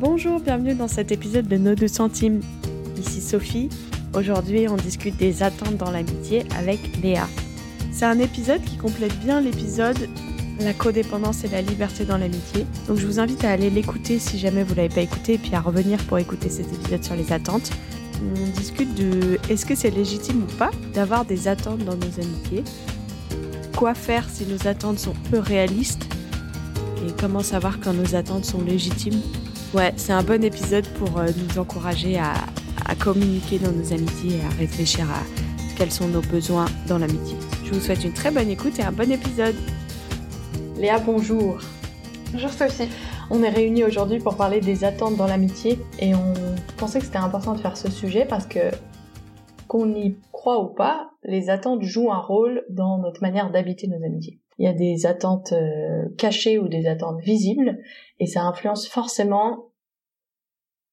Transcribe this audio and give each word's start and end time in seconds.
Bonjour, 0.00 0.40
bienvenue 0.40 0.74
dans 0.74 0.88
cet 0.88 1.12
épisode 1.12 1.46
de 1.46 1.58
Nos 1.58 1.74
deux 1.74 1.86
centimes. 1.86 2.40
Ici 2.96 3.20
Sophie. 3.20 3.68
Aujourd'hui, 4.14 4.66
on 4.66 4.76
discute 4.76 5.18
des 5.18 5.42
attentes 5.42 5.76
dans 5.76 5.90
l'amitié 5.90 6.44
avec 6.58 6.80
Léa. 7.02 7.28
C'est 7.92 8.06
un 8.06 8.18
épisode 8.18 8.62
qui 8.62 8.78
complète 8.78 9.14
bien 9.20 9.42
l'épisode 9.42 9.98
La 10.58 10.72
codépendance 10.72 11.44
et 11.44 11.48
la 11.48 11.60
liberté 11.60 12.06
dans 12.06 12.16
l'amitié. 12.16 12.64
Donc 12.88 12.96
je 12.96 13.06
vous 13.06 13.20
invite 13.20 13.44
à 13.44 13.50
aller 13.50 13.68
l'écouter 13.68 14.18
si 14.18 14.38
jamais 14.38 14.62
vous 14.62 14.74
l'avez 14.74 14.88
pas 14.88 15.02
écouté 15.02 15.34
et 15.34 15.38
puis 15.38 15.54
à 15.54 15.60
revenir 15.60 16.02
pour 16.04 16.16
écouter 16.16 16.48
cet 16.48 16.72
épisode 16.72 17.04
sur 17.04 17.14
les 17.14 17.30
attentes. 17.30 17.70
On 18.22 18.58
discute 18.58 18.94
de 18.94 19.38
est-ce 19.50 19.66
que 19.66 19.74
c'est 19.74 19.90
légitime 19.90 20.44
ou 20.44 20.56
pas 20.56 20.70
d'avoir 20.94 21.26
des 21.26 21.46
attentes 21.46 21.84
dans 21.84 21.96
nos 21.96 22.20
amitiés? 22.24 22.64
Quoi 23.76 23.92
faire 23.92 24.30
si 24.30 24.46
nos 24.46 24.66
attentes 24.66 24.98
sont 24.98 25.14
peu 25.30 25.40
réalistes? 25.40 26.06
Et 27.06 27.12
comment 27.20 27.42
savoir 27.42 27.80
quand 27.80 27.92
nos 27.92 28.14
attentes 28.14 28.46
sont 28.46 28.62
légitimes? 28.62 29.20
Ouais, 29.72 29.92
c'est 29.94 30.12
un 30.12 30.24
bon 30.24 30.42
épisode 30.42 30.84
pour 30.98 31.18
euh, 31.18 31.28
nous 31.36 31.60
encourager 31.60 32.18
à, 32.18 32.32
à 32.86 32.96
communiquer 32.96 33.60
dans 33.60 33.70
nos 33.70 33.92
amitiés 33.92 34.38
et 34.38 34.44
à 34.44 34.48
réfléchir 34.58 35.08
à 35.08 35.22
quels 35.78 35.92
sont 35.92 36.08
nos 36.08 36.22
besoins 36.22 36.64
dans 36.88 36.98
l'amitié. 36.98 37.36
Je 37.64 37.74
vous 37.74 37.78
souhaite 37.78 38.02
une 38.02 38.12
très 38.12 38.32
bonne 38.32 38.48
écoute 38.48 38.80
et 38.80 38.82
un 38.82 38.90
bon 38.90 39.08
épisode. 39.12 39.54
Léa, 40.76 40.98
bonjour. 40.98 41.60
Bonjour 42.32 42.50
Sophie. 42.50 42.88
On 43.30 43.44
est 43.44 43.48
réunis 43.48 43.84
aujourd'hui 43.84 44.18
pour 44.18 44.36
parler 44.36 44.60
des 44.60 44.82
attentes 44.82 45.16
dans 45.16 45.28
l'amitié 45.28 45.78
et 46.00 46.16
on 46.16 46.34
pensait 46.76 46.98
que 46.98 47.04
c'était 47.04 47.18
important 47.18 47.54
de 47.54 47.60
faire 47.60 47.76
ce 47.76 47.92
sujet 47.92 48.24
parce 48.24 48.46
que 48.46 48.72
qu'on 49.68 49.94
y 49.94 50.16
croit 50.32 50.60
ou 50.60 50.74
pas, 50.74 51.12
les 51.22 51.48
attentes 51.48 51.84
jouent 51.84 52.10
un 52.10 52.18
rôle 52.18 52.64
dans 52.70 52.98
notre 52.98 53.22
manière 53.22 53.52
d'habiter 53.52 53.86
nos 53.86 54.04
amitiés. 54.04 54.40
Il 54.60 54.66
y 54.66 54.68
a 54.68 54.74
des 54.74 55.06
attentes 55.06 55.52
euh, 55.52 56.04
cachées 56.18 56.58
ou 56.58 56.68
des 56.68 56.86
attentes 56.86 57.20
visibles 57.22 57.78
et 58.18 58.26
ça 58.26 58.42
influence 58.42 58.86
forcément 58.86 59.70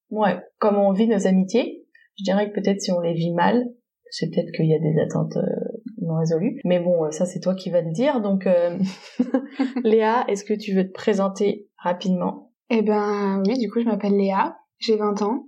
ouais, 0.10 0.38
comment 0.60 0.88
on 0.88 0.94
vit 0.94 1.08
nos 1.08 1.28
amitiés. 1.28 1.86
Je 2.18 2.24
dirais 2.24 2.50
que 2.50 2.60
peut-être 2.60 2.82
si 2.82 2.92
on 2.92 3.00
les 3.00 3.14
vit 3.14 3.34
mal, 3.34 3.68
c'est 4.10 4.30
peut-être 4.30 4.52
qu'il 4.52 4.68
y 4.68 4.74
a 4.74 4.80
des 4.80 5.00
attentes 5.00 5.38
euh, 5.38 5.82
non 6.02 6.16
résolues. 6.16 6.60
Mais 6.64 6.80
bon, 6.80 7.06
euh, 7.06 7.12
ça 7.12 7.26
c'est 7.26 7.40
toi 7.40 7.56
qui 7.56 7.70
vas 7.70 7.82
le 7.82 7.92
dire. 7.92 8.22
Donc, 8.22 8.48
euh, 8.48 8.78
Léa, 9.84 10.26
est-ce 10.28 10.44
que 10.44 10.54
tu 10.54 10.74
veux 10.74 10.88
te 10.88 10.94
présenter 10.94 11.68
rapidement? 11.78 12.52
Eh 12.70 12.82
ben 12.82 13.44
oui, 13.46 13.58
du 13.58 13.70
coup 13.70 13.82
je 13.82 13.86
m'appelle 13.86 14.18
Léa, 14.18 14.58
j'ai 14.80 14.96
20 14.96 15.22
ans 15.22 15.48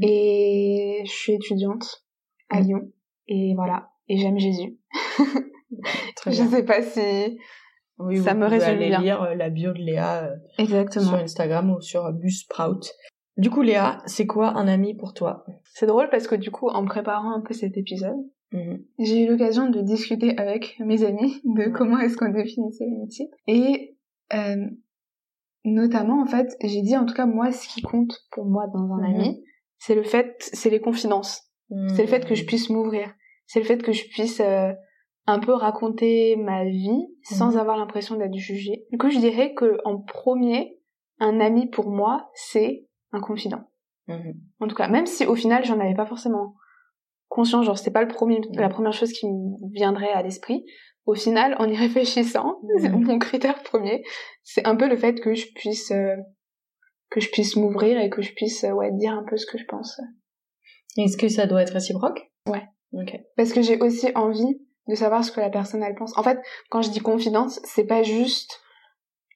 et 0.00 1.02
je 1.04 1.10
suis 1.10 1.34
étudiante 1.34 2.04
à 2.50 2.60
Lyon. 2.60 2.90
Et 3.28 3.54
voilà, 3.54 3.90
et 4.08 4.16
j'aime 4.16 4.38
Jésus. 4.38 4.78
Très 6.30 6.32
je 6.36 6.42
bien. 6.42 6.50
sais 6.50 6.64
pas 6.64 6.82
si 6.82 7.38
Oui, 7.98 8.18
ça 8.18 8.34
vous 8.34 8.40
me 8.40 8.46
résume 8.46 8.78
bien. 8.78 9.00
lire 9.00 9.22
euh, 9.22 9.34
la 9.34 9.50
bio 9.50 9.72
de 9.72 9.78
Léa 9.78 10.24
euh, 10.24 10.36
exactement. 10.58 11.06
sur 11.06 11.14
Instagram 11.16 11.70
ou 11.70 11.80
sur 11.80 12.12
Buzzsprout. 12.12 12.90
Du 13.36 13.50
coup, 13.50 13.62
Léa, 13.62 13.98
c'est 14.06 14.26
quoi 14.26 14.56
un 14.56 14.66
ami 14.68 14.94
pour 14.94 15.12
toi? 15.14 15.44
C'est 15.74 15.86
drôle 15.86 16.08
parce 16.10 16.26
que 16.26 16.34
du 16.34 16.50
coup 16.50 16.68
en 16.68 16.84
préparant 16.86 17.32
un 17.32 17.40
peu 17.40 17.54
cet 17.54 17.76
épisode, 17.76 18.16
Mhm. 18.52 18.80
j'ai 19.00 19.24
eu 19.24 19.28
l'occasion 19.28 19.68
de 19.68 19.80
discuter 19.80 20.38
avec 20.38 20.76
mes 20.78 21.02
amis 21.04 21.40
de 21.44 21.68
comment 21.68 21.98
est-ce 21.98 22.16
qu'on 22.16 22.30
définissait 22.30 22.84
l'amitié. 22.86 23.28
Et 23.48 23.96
euh, 24.34 24.66
notamment, 25.64 26.22
en 26.22 26.26
fait, 26.26 26.56
j'ai 26.62 26.80
dit 26.82 26.96
en 26.96 27.04
tout 27.06 27.14
cas, 27.14 27.26
moi, 27.26 27.50
ce 27.52 27.68
qui 27.68 27.82
compte 27.82 28.14
pour 28.30 28.44
moi 28.46 28.66
dans 28.72 28.92
un 28.94 28.98
Mhm. 29.08 29.14
ami, 29.14 29.44
c'est 29.78 29.94
le 29.96 30.04
fait, 30.04 30.34
c'est 30.38 30.70
les 30.70 30.80
confidences. 30.80 31.42
C'est 31.96 32.02
le 32.02 32.08
fait 32.08 32.24
que 32.24 32.36
je 32.36 32.44
puisse 32.44 32.70
m'ouvrir. 32.70 33.12
C'est 33.48 33.58
le 33.58 33.64
fait 33.66 33.82
que 33.82 33.90
je 33.92 34.04
puisse 34.10 34.38
euh, 34.40 34.72
un 35.26 35.38
peu 35.40 35.52
raconter 35.52 36.36
ma 36.36 36.64
vie 36.64 37.06
sans 37.22 37.52
Mhm. 37.52 37.58
avoir 37.58 37.76
l'impression 37.76 38.16
d'être 38.16 38.34
jugée. 38.34 38.84
Du 38.92 38.98
coup, 38.98 39.10
je 39.10 39.18
dirais 39.18 39.54
que 39.54 39.78
en 39.84 39.98
premier, 39.98 40.78
un 41.18 41.40
ami 41.40 41.68
pour 41.68 41.90
moi, 41.90 42.30
c'est 42.34 42.86
un 43.12 43.20
confident. 43.20 43.64
Mhm. 44.08 44.34
En 44.60 44.68
tout 44.68 44.76
cas, 44.76 44.88
même 44.88 45.06
si 45.06 45.26
au 45.26 45.34
final, 45.34 45.64
j'en 45.64 45.80
avais 45.80 45.94
pas 45.94 46.06
forcément 46.06 46.54
conscience, 47.28 47.66
genre 47.66 47.76
c'était 47.76 47.90
pas 47.90 48.02
le 48.02 48.08
premier, 48.08 48.38
Mhm. 48.38 48.60
la 48.60 48.68
première 48.68 48.92
chose 48.92 49.12
qui 49.12 49.26
me 49.26 49.72
viendrait 49.72 50.12
à 50.12 50.22
l'esprit. 50.22 50.64
Au 51.06 51.14
final, 51.14 51.56
en 51.58 51.68
y 51.68 51.76
réfléchissant, 51.76 52.60
mon 52.92 53.18
critère 53.18 53.62
premier, 53.62 54.04
c'est 54.44 54.64
un 54.66 54.76
peu 54.76 54.88
le 54.88 54.96
fait 54.96 55.14
que 55.20 55.34
je 55.34 55.46
puisse 55.54 55.90
euh, 55.90 56.16
que 57.10 57.20
je 57.20 57.30
puisse 57.30 57.56
m'ouvrir 57.56 57.98
et 58.00 58.10
que 58.10 58.22
je 58.22 58.32
puisse 58.34 58.64
euh, 58.64 58.72
ouais 58.72 58.90
dire 58.92 59.12
un 59.12 59.24
peu 59.28 59.36
ce 59.36 59.46
que 59.46 59.58
je 59.58 59.64
pense. 59.64 60.00
Est-ce 60.96 61.16
que 61.16 61.28
ça 61.28 61.46
doit 61.46 61.62
être 61.62 61.72
réciproque? 61.72 62.20
Ouais. 62.48 62.62
Ok. 62.92 63.16
Parce 63.36 63.52
que 63.52 63.62
j'ai 63.62 63.78
aussi 63.80 64.08
envie 64.14 64.60
de 64.88 64.94
savoir 64.94 65.24
ce 65.24 65.32
que 65.32 65.40
la 65.40 65.50
personne 65.50 65.82
elle 65.82 65.94
pense. 65.94 66.16
En 66.16 66.22
fait, 66.22 66.38
quand 66.70 66.82
je 66.82 66.90
dis 66.90 67.00
confidence, 67.00 67.60
c'est 67.64 67.86
pas 67.86 68.02
juste 68.02 68.60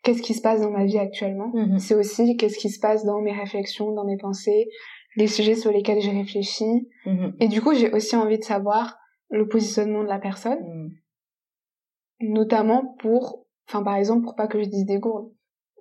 qu'est-ce 0.02 0.22
qui 0.22 0.34
se 0.34 0.40
passe 0.40 0.60
dans 0.60 0.70
ma 0.70 0.84
vie 0.84 0.98
actuellement, 0.98 1.50
Mhm. 1.54 1.78
c'est 1.78 1.94
aussi 1.94 2.36
qu'est-ce 2.36 2.58
qui 2.58 2.70
se 2.70 2.80
passe 2.80 3.04
dans 3.04 3.20
mes 3.20 3.32
réflexions, 3.32 3.92
dans 3.92 4.04
mes 4.04 4.16
pensées, 4.16 4.68
les 5.16 5.26
sujets 5.26 5.56
sur 5.56 5.72
lesquels 5.72 6.00
j'ai 6.00 6.12
réfléchi. 6.12 6.88
Mhm. 7.06 7.34
Et 7.40 7.48
du 7.48 7.60
coup, 7.60 7.74
j'ai 7.74 7.90
aussi 7.92 8.16
envie 8.16 8.38
de 8.38 8.44
savoir 8.44 8.96
le 9.28 9.46
positionnement 9.48 10.02
de 10.02 10.08
la 10.08 10.18
personne, 10.18 10.58
Mhm. 10.60 10.90
notamment 12.20 12.96
pour, 13.00 13.46
enfin 13.68 13.82
par 13.82 13.96
exemple, 13.96 14.24
pour 14.24 14.34
pas 14.36 14.46
que 14.46 14.62
je 14.62 14.68
dise 14.68 14.86
des 14.86 14.98
gourdes. 14.98 15.30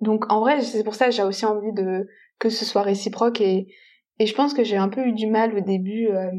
Donc 0.00 0.30
en 0.32 0.40
vrai, 0.40 0.60
c'est 0.62 0.84
pour 0.84 0.94
ça 0.94 1.06
que 1.06 1.12
j'ai 1.12 1.22
aussi 1.22 1.44
envie 1.44 1.72
de 1.72 2.08
que 2.38 2.48
ce 2.48 2.64
soit 2.64 2.82
réciproque 2.82 3.40
et 3.40 3.68
et 4.18 4.26
je 4.26 4.34
pense 4.34 4.52
que 4.52 4.64
j'ai 4.64 4.76
un 4.76 4.88
peu 4.90 5.02
eu 5.06 5.12
du 5.12 5.26
mal 5.26 5.56
au 5.56 5.60
début 5.60 6.08
euh, 6.08 6.30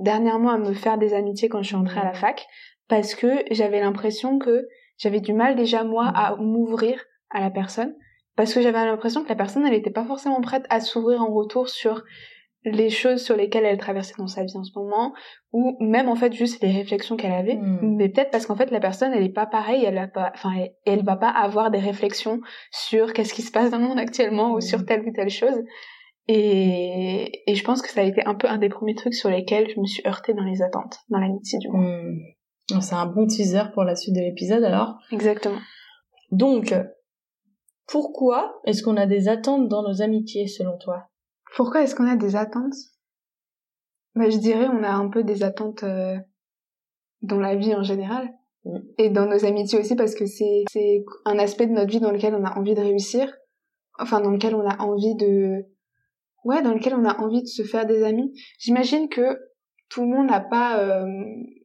dernièrement 0.00 0.50
à 0.50 0.58
me 0.58 0.72
faire 0.72 0.98
des 0.98 1.14
amitiés 1.14 1.48
quand 1.48 1.62
je 1.62 1.68
suis 1.68 1.76
entrée 1.76 2.00
à 2.00 2.04
la 2.04 2.14
fac 2.14 2.46
parce 2.88 3.14
que 3.14 3.44
j'avais 3.50 3.80
l'impression 3.80 4.38
que 4.38 4.66
j'avais 4.98 5.20
du 5.20 5.32
mal 5.32 5.56
déjà 5.56 5.84
moi 5.84 6.06
à 6.06 6.36
m'ouvrir 6.36 7.02
à 7.30 7.40
la 7.40 7.50
personne 7.50 7.94
parce 8.36 8.52
que 8.52 8.60
j'avais 8.60 8.84
l'impression 8.84 9.22
que 9.22 9.28
la 9.28 9.36
personne 9.36 9.66
elle 9.66 9.74
était 9.74 9.90
pas 9.90 10.04
forcément 10.04 10.40
prête 10.40 10.64
à 10.70 10.80
s'ouvrir 10.80 11.22
en 11.22 11.32
retour 11.32 11.68
sur 11.68 12.02
les 12.64 12.90
choses 12.90 13.22
sur 13.22 13.36
lesquelles 13.36 13.64
elle 13.64 13.78
traversait 13.78 14.14
dans 14.18 14.26
sa 14.26 14.44
vie 14.44 14.56
en 14.56 14.64
ce 14.64 14.78
moment 14.78 15.14
ou 15.52 15.76
même 15.80 16.08
en 16.08 16.14
fait 16.14 16.32
juste 16.32 16.62
les 16.62 16.72
réflexions 16.72 17.16
qu'elle 17.16 17.32
avait. 17.32 17.56
Mm. 17.56 17.96
mais 17.96 18.08
peut-être 18.08 18.30
parce 18.30 18.46
qu'en 18.46 18.56
fait 18.56 18.70
la 18.70 18.80
personne 18.80 19.12
elle 19.14 19.22
est 19.22 19.32
pas 19.32 19.46
pareille 19.46 19.84
elle 19.84 19.98
a 19.98 20.08
pas 20.08 20.30
enfin 20.34 20.52
elle, 20.58 20.72
elle 20.84 21.04
va 21.04 21.16
pas 21.16 21.30
avoir 21.30 21.70
des 21.70 21.78
réflexions 21.78 22.40
sur 22.70 23.12
qu'est-ce 23.12 23.32
qui 23.32 23.42
se 23.42 23.52
passe 23.52 23.70
dans 23.70 23.78
le 23.78 23.84
monde 23.84 23.98
actuellement 23.98 24.52
ou 24.52 24.60
sur 24.60 24.84
telle 24.84 25.06
ou 25.06 25.12
telle 25.12 25.30
chose 25.30 25.62
et, 26.28 27.42
et 27.46 27.54
je 27.54 27.64
pense 27.64 27.82
que 27.82 27.90
ça 27.90 28.00
a 28.00 28.04
été 28.04 28.24
un 28.24 28.34
peu 28.34 28.48
un 28.48 28.58
des 28.58 28.68
premiers 28.68 28.94
trucs 28.94 29.14
sur 29.14 29.30
lesquels 29.30 29.68
je 29.74 29.80
me 29.80 29.86
suis 29.86 30.02
heurtée 30.06 30.34
dans 30.34 30.44
les 30.44 30.62
attentes 30.62 30.98
dans 31.08 31.18
l'amitié 31.18 31.58
du 31.58 31.68
moins 31.68 32.02
Hmm. 32.72 32.80
C'est 32.80 32.94
un 32.94 33.06
bon 33.06 33.26
teaser 33.26 33.64
pour 33.74 33.82
la 33.82 33.96
suite 33.96 34.14
de 34.14 34.20
l'épisode 34.20 34.62
alors. 34.62 34.96
exactement 35.10 35.58
Donc, 36.30 36.72
pourquoi 37.88 38.60
est-ce 38.64 38.84
qu'on 38.84 38.96
a 38.96 39.06
des 39.06 39.26
attentes 39.28 39.68
dans 39.68 39.82
nos 39.82 40.02
amitiés 40.02 40.46
selon 40.46 40.78
toi? 40.78 41.08
Pourquoi 41.56 41.82
est-ce 41.82 41.96
qu'on 41.96 42.06
a 42.06 42.14
des 42.14 42.36
attentes? 42.36 42.74
Bah, 44.14 44.30
je 44.30 44.38
dirais 44.38 44.66
on 44.66 44.84
a 44.84 44.90
un 44.90 45.08
peu 45.08 45.24
des 45.24 45.42
attentes 45.42 45.82
euh, 45.82 46.16
dans 47.22 47.40
la 47.40 47.56
vie 47.56 47.74
en 47.74 47.82
général 47.82 48.32
Mm. 48.64 48.78
et 48.98 49.08
dans 49.08 49.24
nos 49.26 49.44
amitiés 49.46 49.78
aussi 49.78 49.96
parce 49.96 50.14
que 50.14 50.26
c'est 50.26 50.64
c'est 50.70 51.02
un 51.24 51.38
aspect 51.38 51.66
de 51.66 51.72
notre 51.72 51.90
vie 51.90 52.00
dans 52.00 52.10
lequel 52.10 52.34
on 52.34 52.44
a 52.44 52.58
envie 52.58 52.74
de 52.74 52.80
réussir 52.82 53.32
enfin 53.98 54.20
dans 54.20 54.30
lequel 54.30 54.54
on 54.54 54.68
a 54.68 54.78
envie 54.82 55.14
de 55.14 55.64
ouais 56.44 56.62
dans 56.62 56.72
lequel 56.74 56.94
on 56.94 57.04
a 57.04 57.18
envie 57.20 57.42
de 57.42 57.46
se 57.46 57.62
faire 57.62 57.86
des 57.86 58.02
amis 58.02 58.32
j'imagine 58.58 59.08
que 59.08 59.38
tout 59.88 60.02
le 60.02 60.08
monde 60.08 60.28
n'a 60.28 60.40
pas 60.40 60.78
euh, 60.78 61.06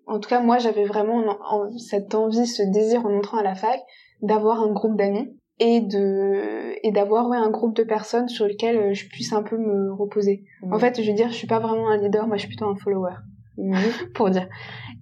en 0.07 0.19
tout 0.19 0.29
cas 0.29 0.39
moi 0.41 0.57
j'avais 0.57 0.85
vraiment 0.85 1.17
en- 1.17 1.65
en- 1.65 1.77
cette 1.77 2.13
envie 2.15 2.47
ce 2.47 2.63
désir 2.63 3.05
en 3.05 3.17
entrant 3.17 3.37
à 3.37 3.43
la 3.43 3.55
fac 3.55 3.79
d'avoir 4.21 4.61
un 4.61 4.71
groupe 4.71 4.97
d'amis 4.97 5.29
et 5.59 5.79
de 5.81 6.73
et 6.83 6.91
d'avoir 6.91 7.29
ouais 7.29 7.37
un 7.37 7.49
groupe 7.49 7.75
de 7.75 7.83
personnes 7.83 8.27
sur 8.27 8.45
lesquelles 8.45 8.77
euh, 8.77 8.93
je 8.93 9.07
puisse 9.07 9.31
un 9.33 9.43
peu 9.43 9.57
me 9.57 9.93
reposer 9.93 10.43
en 10.69 10.79
fait 10.79 11.01
je 11.01 11.07
veux 11.09 11.15
dire 11.15 11.29
je 11.29 11.35
suis 11.35 11.47
pas 11.47 11.59
vraiment 11.59 11.89
un 11.89 11.97
leader 11.97 12.27
moi 12.27 12.35
je 12.35 12.41
suis 12.41 12.49
plutôt 12.49 12.65
un 12.65 12.75
follower 12.75 13.13
Mhm. 13.57 13.73
pour 14.15 14.29
dire. 14.29 14.49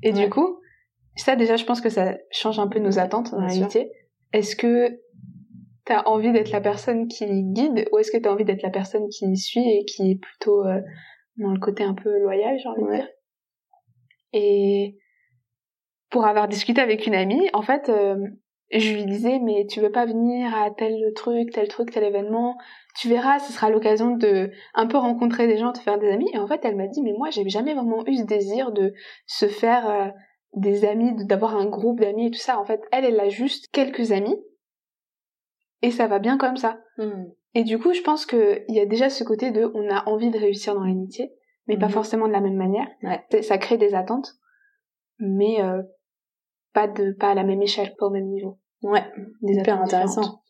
Et 0.04 0.14
Ouais. 0.14 0.24
du 0.26 0.30
coup, 0.30 0.60
ça 1.16 1.36
déjà, 1.36 1.56
je 1.56 1.66
pense 1.66 1.82
que 1.82 1.90
ça 1.90 2.14
change 2.30 2.60
un 2.60 2.68
peu 2.68 2.78
nos 2.78 3.00
attentes 3.00 3.30
sûr. 3.30 3.40
l'amitié. 3.40 3.92
Est-ce 4.32 4.56
que 4.56 4.90
t'as 5.86 6.04
envie 6.04 6.32
d'être 6.32 6.52
la 6.52 6.62
personne 6.62 7.08
qui 7.08 7.26
guide 7.28 7.88
ou 7.92 7.98
est-ce 7.98 8.12
que 8.12 8.18
t'as 8.18 8.32
envie 8.32 8.46
d'être 8.46 8.62
la 8.64 8.70
personne 8.70 9.10
qui 9.10 9.36
suit 9.38 9.68
et 9.68 9.86
qui 9.86 10.12
est 10.12 10.20
plutôt 10.20 10.66
euh, 10.66 10.80
dans 11.38 11.52
le 11.52 11.60
côté 11.60 11.84
un 11.84 11.94
peu 11.94 12.20
loyal, 12.20 12.58
j'ai 12.58 12.70
envie 12.70 12.84
de 12.84 12.96
dire 12.96 13.08
Et 14.34 14.98
pour 16.10 16.26
avoir 16.26 16.48
discuté 16.48 16.80
avec 16.82 17.08
une 17.08 17.16
amie, 17.16 17.50
en 17.54 17.64
fait, 17.64 17.90
euh, 17.90 18.16
je 18.72 18.94
lui 18.94 19.06
disais 19.06 19.40
mais 19.40 19.66
tu 19.68 19.82
veux 19.82 19.92
pas 19.92 20.06
venir 20.06 20.56
à 20.56 20.72
tel 20.72 21.12
truc, 21.16 21.52
tel 21.52 21.68
truc, 21.68 21.92
tel 21.92 22.04
événement? 22.04 22.58
Tu 23.00 23.10
verras, 23.10 23.40
ce 23.40 23.52
sera 23.52 23.70
l'occasion 23.70 24.16
de 24.16 24.52
un 24.76 24.88
peu 24.88 24.98
rencontrer 24.98 25.48
des 25.48 25.58
gens, 25.58 25.74
te 25.74 25.80
faire 25.80 26.00
des 26.00 26.10
amis. 26.12 26.30
Et 26.34 26.38
en 26.38 26.48
fait, 26.48 26.62
elle 26.64 26.76
m'a 26.76 26.88
dit 26.88 27.02
mais 27.02 27.14
moi 27.18 27.30
j'ai 27.32 27.48
jamais 27.50 27.74
vraiment 27.74 28.06
eu 28.08 28.16
ce 28.16 28.24
désir 28.24 28.72
de 28.72 28.94
se 29.26 29.48
faire 29.48 29.90
euh, 29.90 30.08
des 30.56 30.86
amis, 30.86 31.16
de- 31.16 31.24
d'avoir 31.24 31.56
un 31.56 31.66
groupe 31.66 32.00
d'amis 32.00 32.28
et 32.28 32.32
tout 32.32 32.40
ça. 32.40 32.60
En 32.60 32.66
fait, 32.66 32.82
elle, 32.92 33.06
elle 33.06 33.20
a 33.20 33.30
juste 33.30 33.68
quelques 33.72 34.12
amis 34.12 34.38
et 35.84 35.92
ça 35.92 36.08
va 36.08 36.18
bien 36.18 36.38
comme 36.40 36.58
ça. 36.58 36.80
Hmm. 36.98 37.26
Et 37.54 37.64
du 37.64 37.78
coup, 37.78 37.94
je 37.94 38.02
pense 38.02 38.26
que 38.26 38.64
il 38.68 38.76
y 38.76 38.80
a 38.80 38.86
déjà 38.88 39.12
ce 39.12 39.24
côté 39.24 39.52
de 39.52 39.72
on 39.76 39.88
a 39.94 40.10
envie 40.10 40.32
de 40.32 40.40
réussir 40.40 40.74
dans 40.74 40.84
l'amitié, 40.84 41.32
mais 41.68 41.78
pas 41.78 41.86
Mhm. 41.86 41.92
forcément 41.92 42.28
de 42.28 42.32
la 42.34 42.42
même 42.42 42.56
manière. 42.56 42.88
Ouais. 43.04 43.24
Ça 43.44 43.60
crée 43.60 43.78
des 43.78 43.94
attentes, 43.94 44.32
mais 45.20 45.62
euh, 45.62 45.84
pas 46.74 46.88
de 46.88 47.12
pas 47.12 47.30
à 47.30 47.36
la 47.36 47.44
même 47.44 47.62
échelle, 47.62 47.94
pas 48.00 48.08
au 48.08 48.10
même 48.10 48.28
niveau. 48.30 48.60
Ouais, 48.82 49.04
Des 49.44 49.54
hyper 49.54 49.76
attentes 49.76 49.94
intéressant. 49.94 50.42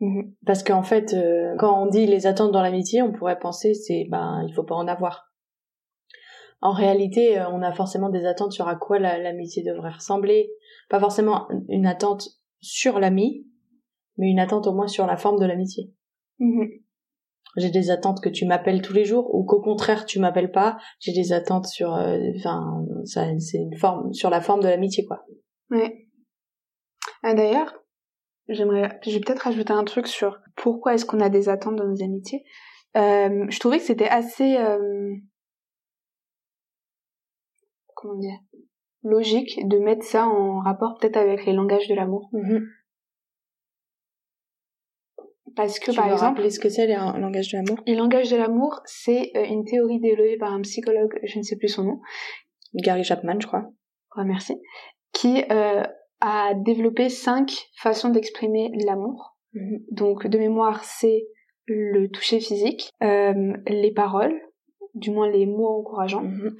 Mhm. 0.00 0.34
Parce 0.44 0.62
qu'en 0.64 0.82
fait, 0.82 1.14
euh, 1.14 1.54
quand 1.58 1.82
on 1.82 1.86
dit 1.86 2.06
les 2.06 2.26
attentes 2.26 2.52
dans 2.52 2.62
l'amitié, 2.62 3.02
on 3.02 3.12
pourrait 3.12 3.38
penser 3.38 3.74
c'est 3.74 4.06
ben 4.10 4.44
il 4.48 4.54
faut 4.54 4.64
pas 4.64 4.74
en 4.74 4.88
avoir. 4.88 5.26
En 6.60 6.72
réalité, 6.72 7.38
euh, 7.38 7.48
on 7.50 7.62
a 7.62 7.72
forcément 7.72 8.08
des 8.08 8.26
attentes 8.26 8.52
sur 8.52 8.66
à 8.66 8.74
quoi 8.74 8.98
l'amitié 8.98 9.62
devrait 9.62 9.92
ressembler. 9.92 10.50
Pas 10.88 10.98
forcément 10.98 11.46
une 11.68 11.86
attente 11.86 12.28
sur 12.60 12.98
l'ami, 12.98 13.46
mais 14.18 14.30
une 14.30 14.40
attente 14.40 14.66
au 14.66 14.74
moins 14.74 14.88
sur 14.88 15.06
la 15.06 15.16
forme 15.16 15.40
de 15.40 15.46
l'amitié. 15.46 15.92
Mhm. 16.38 16.68
J'ai 17.56 17.70
des 17.70 17.90
attentes 17.90 18.20
que 18.22 18.28
tu 18.28 18.46
m'appelles 18.46 18.82
tous 18.82 18.92
les 18.92 19.04
jours 19.04 19.34
ou 19.34 19.44
qu'au 19.44 19.60
contraire 19.60 20.04
tu 20.04 20.20
m'appelles 20.20 20.52
pas. 20.52 20.78
J'ai 21.00 21.12
des 21.12 21.32
attentes 21.32 21.66
sur, 21.66 21.94
euh, 21.94 22.18
enfin, 22.36 22.84
ça 23.04 23.26
c'est 23.38 23.58
une 23.58 23.76
forme 23.76 24.12
sur 24.12 24.30
la 24.30 24.40
forme 24.40 24.60
de 24.60 24.68
l'amitié 24.68 25.04
quoi. 25.06 25.24
Ouais. 25.70 26.08
Ah, 27.22 27.34
D'ailleurs, 27.34 27.74
j'aimerais, 28.48 28.98
j'ai 29.02 29.20
peut-être 29.20 29.40
rajouter 29.40 29.72
un 29.72 29.84
truc 29.84 30.06
sur 30.06 30.38
pourquoi 30.56 30.94
est-ce 30.94 31.04
qu'on 31.04 31.20
a 31.20 31.28
des 31.28 31.48
attentes 31.48 31.76
dans 31.76 31.86
nos 31.86 32.02
amitiés. 32.02 32.44
Euh, 32.96 33.46
je 33.48 33.58
trouvais 33.58 33.78
que 33.78 33.84
c'était 33.84 34.08
assez, 34.08 34.56
euh, 34.56 35.14
comment 37.94 38.18
dire, 38.18 38.38
logique 39.02 39.66
de 39.68 39.78
mettre 39.78 40.04
ça 40.04 40.26
en 40.26 40.60
rapport 40.60 40.96
peut-être 40.98 41.16
avec 41.16 41.44
les 41.44 41.52
langages 41.52 41.88
de 41.88 41.94
l'amour. 41.94 42.28
Mhm. 42.32 42.66
Parce 45.56 45.78
que, 45.78 45.94
par 45.94 46.10
exemple... 46.10 46.40
est 46.42 46.50
ce 46.50 46.60
que 46.60 46.68
c'est 46.68 46.86
les 46.86 46.94
langages 46.94 47.50
de 47.52 47.58
l'amour? 47.58 47.78
Les 47.86 47.94
langages 47.94 48.30
de 48.30 48.36
l'amour, 48.36 48.80
c'est 48.84 49.30
euh, 49.36 49.44
une 49.44 49.64
théorie 49.64 50.00
développée 50.00 50.36
par 50.36 50.52
un 50.52 50.60
psychologue, 50.62 51.18
je 51.24 51.38
ne 51.38 51.42
sais 51.42 51.56
plus 51.56 51.68
son 51.68 51.84
nom. 51.84 52.00
Gary 52.74 53.04
Chapman, 53.04 53.38
je 53.40 53.46
crois. 53.46 53.70
Ouais, 54.16 54.24
merci. 54.24 54.60
Qui 55.12 55.44
euh, 55.50 55.82
a 56.20 56.54
développé 56.54 57.08
cinq 57.08 57.68
façons 57.76 58.10
d'exprimer 58.10 58.70
l'amour. 58.84 59.36
Mhm. 59.54 59.84
Donc, 59.90 60.26
de 60.26 60.38
mémoire, 60.38 60.84
c'est 60.84 61.26
le 61.66 62.08
toucher 62.08 62.40
physique, 62.40 62.90
euh, 63.02 63.52
les 63.66 63.92
paroles, 63.92 64.34
du 64.94 65.10
moins 65.10 65.30
les 65.30 65.46
mots 65.46 65.80
encourageants, 65.80 66.22
mhm. 66.22 66.56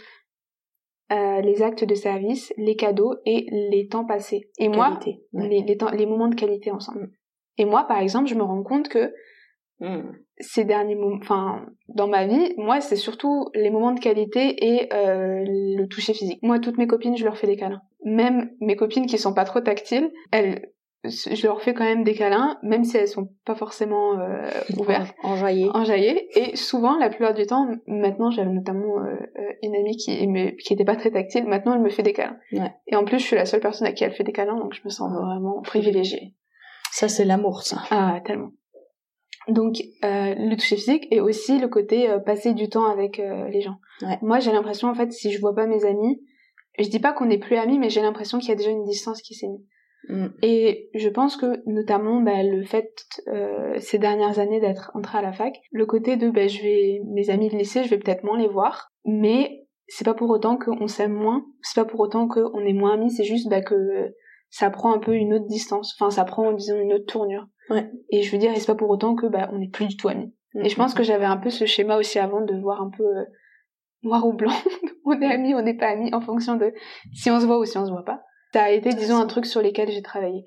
euh, 1.13 1.41
les 1.41 1.63
actes 1.63 1.85
de 1.85 1.95
service, 1.95 2.53
les 2.57 2.77
cadeaux 2.77 3.15
et 3.25 3.47
les 3.51 3.89
temps 3.89 4.05
passés. 4.05 4.51
Et 4.59 4.69
moi, 4.69 4.99
les, 5.33 5.63
les, 5.63 5.77
temps, 5.77 5.91
les 5.91 6.07
moments 6.07 6.29
de 6.29 6.35
qualité 6.35 6.71
ensemble. 6.71 7.11
Et 7.59 7.65
moi, 7.65 7.85
par 7.85 7.99
exemple, 7.99 8.29
je 8.29 8.35
me 8.35 8.43
rends 8.43 8.63
compte 8.63 8.89
que 8.89 9.13
ces 10.41 10.65
derniers 10.65 10.95
moments, 10.95 11.19
enfin, 11.21 11.67
dans 11.89 12.09
ma 12.09 12.27
vie, 12.27 12.55
moi, 12.57 12.81
c'est 12.81 12.97
surtout 12.97 13.49
les 13.55 13.71
moments 13.71 13.93
de 13.93 14.01
qualité 14.01 14.67
et 14.67 14.93
euh, 14.93 15.45
le 15.47 15.87
toucher 15.87 16.15
physique. 16.15 16.41
Moi, 16.43 16.59
toutes 16.59 16.79
mes 16.79 16.87
copines, 16.87 17.17
je 17.17 17.25
leur 17.25 17.37
fais 17.37 17.47
des 17.47 17.57
câlins. 17.57 17.83
Même 18.05 18.51
mes 18.61 18.77
copines 18.77 19.07
qui 19.07 19.19
sont 19.19 19.35
pas 19.35 19.45
trop 19.45 19.61
tactiles, 19.61 20.11
elles, 20.31 20.71
je 21.05 21.47
leur 21.47 21.63
fais 21.63 21.75
quand 21.75 21.85
même 21.85 22.05
des 22.05 22.15
câlins, 22.15 22.59
même 22.63 22.85
si 22.85 22.97
elles 22.97 23.09
sont 23.09 23.31
pas 23.45 23.55
forcément 23.55 24.19
euh, 24.19 24.49
ouvertes, 24.77 25.15
enjaillées. 25.23 25.71
enjaillées. 25.75 26.29
Et 26.39 26.57
souvent, 26.57 26.97
la 26.99 27.09
plupart 27.09 27.35
du 27.35 27.47
temps, 27.47 27.69
maintenant, 27.87 28.31
j'avais 28.31 28.51
notamment 28.51 29.01
euh, 29.01 29.17
une 29.63 29.75
amie 29.75 29.97
qui 29.97 30.17
qui 30.65 30.73
était 30.73 30.85
pas 30.85 30.97
très 30.97 31.11
tactile. 31.11 31.47
Maintenant, 31.47 31.75
elle 31.75 31.83
me 31.83 31.91
fait 31.91 32.03
des 32.03 32.13
câlins. 32.13 32.39
Ouais. 32.53 32.73
Et 32.87 32.97
en 32.97 33.05
plus, 33.05 33.19
je 33.19 33.25
suis 33.25 33.37
la 33.37 33.47
seule 33.47 33.61
personne 33.61 33.87
à 33.87 33.93
qui 33.93 34.05
elle 34.05 34.13
fait 34.13 34.25
des 34.25 34.33
câlins, 34.33 34.57
donc 34.57 34.75
je 34.75 34.83
me 34.85 34.91
sens 34.91 35.13
vraiment 35.13 35.63
privilégiée. 35.63 36.35
Ça, 36.93 37.09
c'est 37.09 37.25
l'amour, 37.25 37.63
ça. 37.63 37.83
Ah, 37.91 38.21
tellement. 38.25 38.53
Donc 39.49 39.77
euh, 40.05 40.35
le 40.35 40.57
toucher 40.57 40.77
physique 40.77 41.09
et 41.11 41.21
aussi 41.21 41.59
le 41.59 41.69
côté 41.69 42.09
euh, 42.09 42.19
passer 42.19 42.53
du 42.53 42.69
temps 42.69 42.85
avec 42.85 43.19
euh, 43.19 43.49
les 43.49 43.63
gens. 43.63 43.77
Moi 44.21 44.39
j'ai 44.41 44.53
l'impression 44.53 44.89
en 44.89 44.95
fait 44.95 45.11
si 45.11 45.33
je 45.33 45.41
vois 45.41 45.55
pas 45.55 45.67
mes 45.67 45.87
amis, 45.87 46.21
je 46.79 46.89
dis 46.89 47.01
pas 47.01 47.13
qu'on 47.13 47.25
n'est 47.25 47.39
plus 47.39 47.57
amis 47.57 47.79
mais 47.79 47.89
j'ai 47.89 48.03
l'impression 48.03 48.39
qu'il 48.39 48.51
y 48.51 48.53
a 48.53 48.57
déjà 48.57 48.71
une 48.71 48.85
distance 48.85 49.23
qui 49.23 49.35
s'est 49.35 49.49
mise. 49.49 49.65
Mm. 50.09 50.27
Et 50.43 50.91
je 50.95 51.09
pense 51.09 51.37
que 51.37 51.63
notamment 51.67 52.21
bah, 52.21 52.43
le 52.43 52.63
fait 52.63 52.93
euh, 53.29 53.75
ces 53.79 53.99
dernières 53.99 54.39
années 54.39 54.61
d'être 54.61 54.91
entrée 54.95 55.19
à 55.19 55.23
la 55.23 55.33
fac, 55.33 55.59
le 55.73 55.87
côté 55.87 56.17
de 56.17 56.29
bah, 56.29 56.47
je 56.47 56.61
vais 56.61 57.01
mes 57.07 57.31
amis 57.31 57.49
de 57.49 57.57
lycée 57.57 57.85
je 57.85 57.91
vais 57.91 57.99
peut-être 57.99 58.25
moins 58.25 58.39
les 58.39 58.49
voir, 58.49 58.93
mais 59.07 59.67
c'est 59.87 60.05
pas 60.05 60.15
pour 60.15 60.29
autant 60.29 60.59
qu'on 60.59 60.89
s'aime 60.89 61.15
moins, 61.15 61.47
c'est 61.63 61.81
pas 61.81 61.89
pour 61.89 62.01
autant 62.01 62.29
qu'on 62.29 62.61
est 62.61 62.75
moins 62.75 62.93
amis, 62.93 63.11
c'est 63.11 63.25
juste 63.25 63.49
bah, 63.49 63.63
que 63.63 64.15
ça 64.51 64.71
prend 64.71 64.95
un 64.95 64.99
peu 64.99 65.15
une 65.15 65.35
autre 65.35 65.47
distance, 65.47 65.95
enfin 65.99 66.11
ça 66.11 66.25
prend 66.25 66.53
disons 66.53 66.81
une 66.81 66.93
autre 66.93 67.07
tournure. 67.07 67.47
Ouais. 67.71 67.91
Et 68.11 68.23
je 68.23 68.33
veux 68.33 68.39
dire, 68.39 68.53
c'est 68.57 68.67
pas 68.67 68.75
pour 68.75 68.91
autant 68.91 69.15
que 69.15 69.27
bah 69.27 69.49
on 69.53 69.59
n'est 69.59 69.69
plus 69.69 69.87
du 69.87 69.97
tout 69.97 70.09
amis. 70.09 70.33
Mm, 70.55 70.65
et 70.65 70.69
je 70.69 70.77
pense 70.77 70.95
que 70.95 71.03
j'avais 71.03 71.27
un 71.27 71.37
peu 71.37 71.51
ce 71.51 71.67
schéma 71.67 71.97
aussi 71.97 72.19
avant 72.19 72.41
de 72.41 72.55
voir 72.61 72.81
un 72.81 72.91
peu 72.91 73.05
euh, 73.05 73.25
noir 74.03 74.27
ou 74.27 74.33
blanc. 74.33 74.53
on 75.05 75.21
est 75.21 75.33
amis, 75.33 75.55
on 75.55 75.63
n'est 75.63 75.77
pas 75.77 75.89
amis 75.89 76.13
en 76.15 76.21
fonction 76.21 76.57
de 76.57 76.73
si 77.13 77.31
on 77.31 77.41
se 77.41 77.47
voit 77.47 77.59
ou 77.59 77.65
si 77.65 77.77
on 77.79 77.87
se 77.87 77.91
voit 77.91 78.05
pas. 78.05 78.23
Ça 78.53 78.65
a 78.65 78.71
été 78.71 78.91
disons 78.91 79.19
un 79.19 79.27
truc 79.27 79.45
sur 79.45 79.63
lequel 79.63 79.91
j'ai 79.91 80.03
travaillé. 80.03 80.45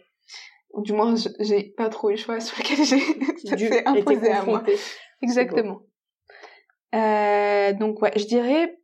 Ou 0.74 0.82
du 0.82 0.94
moins 0.94 1.14
j'ai 1.40 1.74
pas 1.78 1.90
trop 1.90 2.10
eu 2.10 2.14
le 2.14 2.18
choix 2.18 2.40
sur 2.40 2.58
lequel 2.58 2.78
j'ai 2.78 3.00
ça 3.48 3.58
s'est 3.58 3.88
imposé 3.88 4.32
à 4.32 4.44
moi. 4.44 4.64
Exactement. 5.22 5.82
Euh, 6.96 7.74
donc 7.74 8.02
ouais, 8.02 8.12
je 8.16 8.26
dirais 8.26 8.81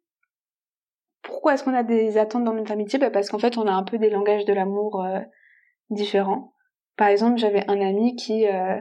pourquoi 1.27 1.53
est-ce 1.53 1.63
qu'on 1.65 1.73
a 1.73 1.83
des 1.83 2.17
attentes 2.17 2.45
dans 2.45 2.53
notre 2.53 2.71
amitié? 2.71 2.97
Bah 2.97 3.09
Parce 3.09 3.29
qu'en 3.29 3.37
fait, 3.37 3.57
on 3.57 3.67
a 3.67 3.71
un 3.71 3.83
peu 3.83 3.97
des 3.97 4.09
langages 4.09 4.45
de 4.45 4.53
l'amour 4.53 5.03
euh, 5.03 5.19
différents. 5.89 6.53
Par 6.95 7.09
exemple, 7.09 7.37
j'avais 7.37 7.69
un 7.69 7.81
ami 7.81 8.15
qui, 8.15 8.47
euh, 8.47 8.77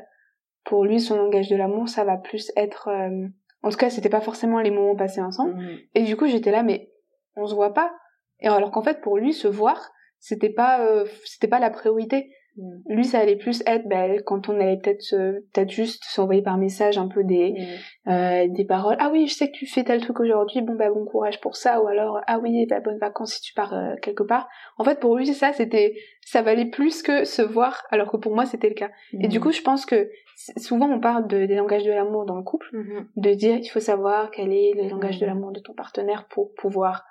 pour 0.64 0.84
lui, 0.84 1.00
son 1.00 1.16
langage 1.16 1.48
de 1.48 1.56
l'amour, 1.56 1.88
ça 1.88 2.04
va 2.04 2.16
plus 2.16 2.52
être... 2.56 2.88
Euh, 2.88 3.26
en 3.62 3.70
tout 3.70 3.76
cas, 3.76 3.90
c'était 3.90 4.08
pas 4.08 4.20
forcément 4.20 4.60
les 4.60 4.70
moments 4.70 4.94
passés 4.94 5.20
ensemble. 5.20 5.54
Mmh. 5.54 5.78
Et 5.96 6.02
du 6.04 6.16
coup, 6.16 6.26
j'étais 6.28 6.52
là, 6.52 6.62
mais 6.62 6.92
on 7.34 7.46
se 7.48 7.54
voit 7.54 7.74
pas. 7.74 7.92
Et 8.38 8.46
alors 8.46 8.70
qu'en 8.70 8.82
fait, 8.82 9.00
pour 9.00 9.18
lui, 9.18 9.32
se 9.32 9.48
voir, 9.48 9.90
c'était 10.20 10.50
pas, 10.50 10.86
c'était 11.24 11.48
pas 11.48 11.58
la 11.58 11.70
priorité. 11.70 12.30
Mm. 12.56 12.94
Lui, 12.94 13.04
ça 13.04 13.18
allait 13.18 13.36
plus 13.36 13.62
être 13.66 13.88
bah, 13.88 14.18
quand 14.24 14.48
on 14.48 14.58
allait 14.60 14.78
peut-être 14.78 15.04
peut-être 15.52 15.70
juste 15.70 16.04
s'envoyer 16.04 16.42
par 16.42 16.56
message 16.56 16.98
un 16.98 17.08
peu 17.08 17.24
des 17.24 17.52
mm. 17.52 18.10
euh, 18.10 18.48
des 18.48 18.64
paroles. 18.64 18.96
Ah 18.98 19.10
oui, 19.12 19.26
je 19.26 19.34
sais 19.34 19.50
que 19.50 19.56
tu 19.56 19.66
fais 19.66 19.84
tel 19.84 20.00
truc 20.00 20.20
aujourd'hui. 20.20 20.62
Bon 20.62 20.74
bah 20.74 20.90
bon 20.90 21.04
courage 21.04 21.40
pour 21.40 21.56
ça. 21.56 21.82
Ou 21.82 21.86
alors 21.86 22.20
ah 22.26 22.38
oui, 22.38 22.66
bah 22.66 22.80
bonnes 22.80 22.98
vacances 22.98 23.34
si 23.34 23.40
tu 23.40 23.54
pars 23.54 23.74
euh, 23.74 23.94
quelque 24.02 24.22
part. 24.22 24.48
En 24.78 24.84
fait, 24.84 25.00
pour 25.00 25.16
lui, 25.16 25.26
ça 25.26 25.52
c'était 25.52 25.94
ça 26.22 26.42
valait 26.42 26.66
plus 26.66 27.02
que 27.02 27.24
se 27.24 27.42
voir. 27.42 27.84
Alors 27.90 28.10
que 28.10 28.16
pour 28.16 28.34
moi, 28.34 28.46
c'était 28.46 28.68
le 28.68 28.74
cas. 28.74 28.90
Et 29.20 29.28
du 29.28 29.38
mm. 29.38 29.42
coup, 29.42 29.52
je 29.52 29.62
pense 29.62 29.86
que 29.86 30.10
souvent 30.56 30.90
on 30.90 31.00
parle 31.00 31.26
de, 31.26 31.46
des 31.46 31.54
langages 31.54 31.84
de 31.84 31.92
l'amour 31.92 32.26
dans 32.26 32.36
le 32.36 32.42
couple, 32.42 32.68
mm-hmm. 32.72 33.06
de 33.16 33.34
dire 33.34 33.56
il 33.56 33.68
faut 33.68 33.80
savoir 33.80 34.30
quel 34.30 34.52
est 34.52 34.72
le 34.74 34.88
langage 34.88 35.18
de 35.18 35.26
l'amour 35.26 35.52
de 35.52 35.60
ton 35.60 35.72
partenaire 35.72 36.26
pour 36.28 36.52
pouvoir 36.54 37.04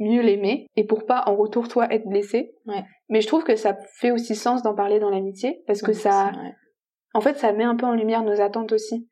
mieux 0.00 0.22
l'aimer 0.22 0.66
et 0.76 0.84
pour 0.84 1.06
pas 1.06 1.22
en 1.26 1.36
retour 1.36 1.68
toi 1.68 1.86
être 1.92 2.08
blessé. 2.08 2.54
Ouais. 2.66 2.82
Mais 3.08 3.20
je 3.20 3.28
trouve 3.28 3.44
que 3.44 3.54
ça 3.54 3.76
fait 3.98 4.10
aussi 4.10 4.34
sens 4.34 4.62
d'en 4.62 4.74
parler 4.74 4.98
dans 4.98 5.10
l'amitié 5.10 5.62
parce 5.66 5.82
que 5.82 5.92
ça, 5.92 6.32
en 7.14 7.20
fait, 7.20 7.36
ça 7.36 7.52
met 7.52 7.64
un 7.64 7.76
peu 7.76 7.86
en 7.86 7.94
lumière 7.94 8.22
nos 8.22 8.40
attentes 8.40 8.72
aussi, 8.72 9.08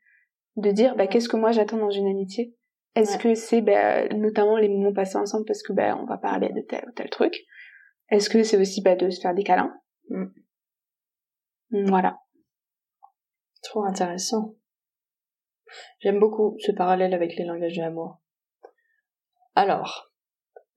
de 0.56 0.70
dire 0.70 0.96
bah 0.96 1.06
qu'est-ce 1.06 1.29
que 1.29 1.37
moi 1.37 1.52
j'attends 1.52 1.76
dans 1.76 1.90
une 1.90 2.08
amitié? 2.08 2.57
Est-ce 2.95 3.18
que 3.18 3.35
c'est 3.35 3.61
bah, 3.61 4.09
notamment 4.09 4.57
les 4.57 4.68
moments 4.68 4.92
passés 4.92 5.18
ensemble 5.18 5.45
parce 5.47 5.62
que 5.62 5.73
bah 5.73 5.97
on 6.00 6.07
va 6.07 6.18
parler 6.18 6.49
de 6.49 6.62
tel 6.62 6.85
ou 6.88 6.92
tel 6.92 7.11
truc? 7.11 7.35
Est-ce 8.11 8.30
que 8.30 8.42
c'est 8.42 8.57
aussi 8.57 8.83
bah, 8.83 8.97
de 8.97 9.11
se 9.11 9.21
faire 9.21 9.35
des 9.35 9.45
câlins? 9.45 9.73
Mm. 10.09 10.26
Voilà. 11.88 12.18
Trop 13.62 13.85
intéressant. 13.85 14.54
J'aime 16.00 16.18
beaucoup 16.18 16.57
ce 16.61 16.73
parallèle 16.73 17.12
avec 17.12 17.37
les 17.37 17.45
langages 17.45 17.76
de 17.76 17.83
l'amour. 17.83 18.21
Alors, 19.54 20.07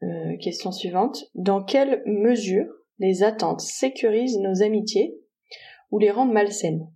euh, 0.03 0.37
question 0.37 0.71
suivante. 0.71 1.25
Dans 1.35 1.63
quelle 1.63 2.01
mesure 2.05 2.65
les 2.99 3.23
attentes 3.23 3.61
sécurisent 3.61 4.37
nos 4.39 4.63
amitiés 4.63 5.15
ou 5.91 5.99
les 5.99 6.11
rendent 6.11 6.33
malsaines 6.33 6.87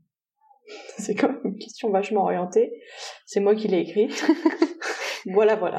C'est 0.97 1.15
comme 1.15 1.39
une 1.43 1.57
question 1.57 1.89
vachement 1.89 2.23
orientée. 2.23 2.71
C'est 3.25 3.39
moi 3.39 3.55
qui 3.55 3.67
l'ai 3.67 3.79
écrite. 3.79 4.25
voilà, 5.25 5.55
voilà. 5.55 5.77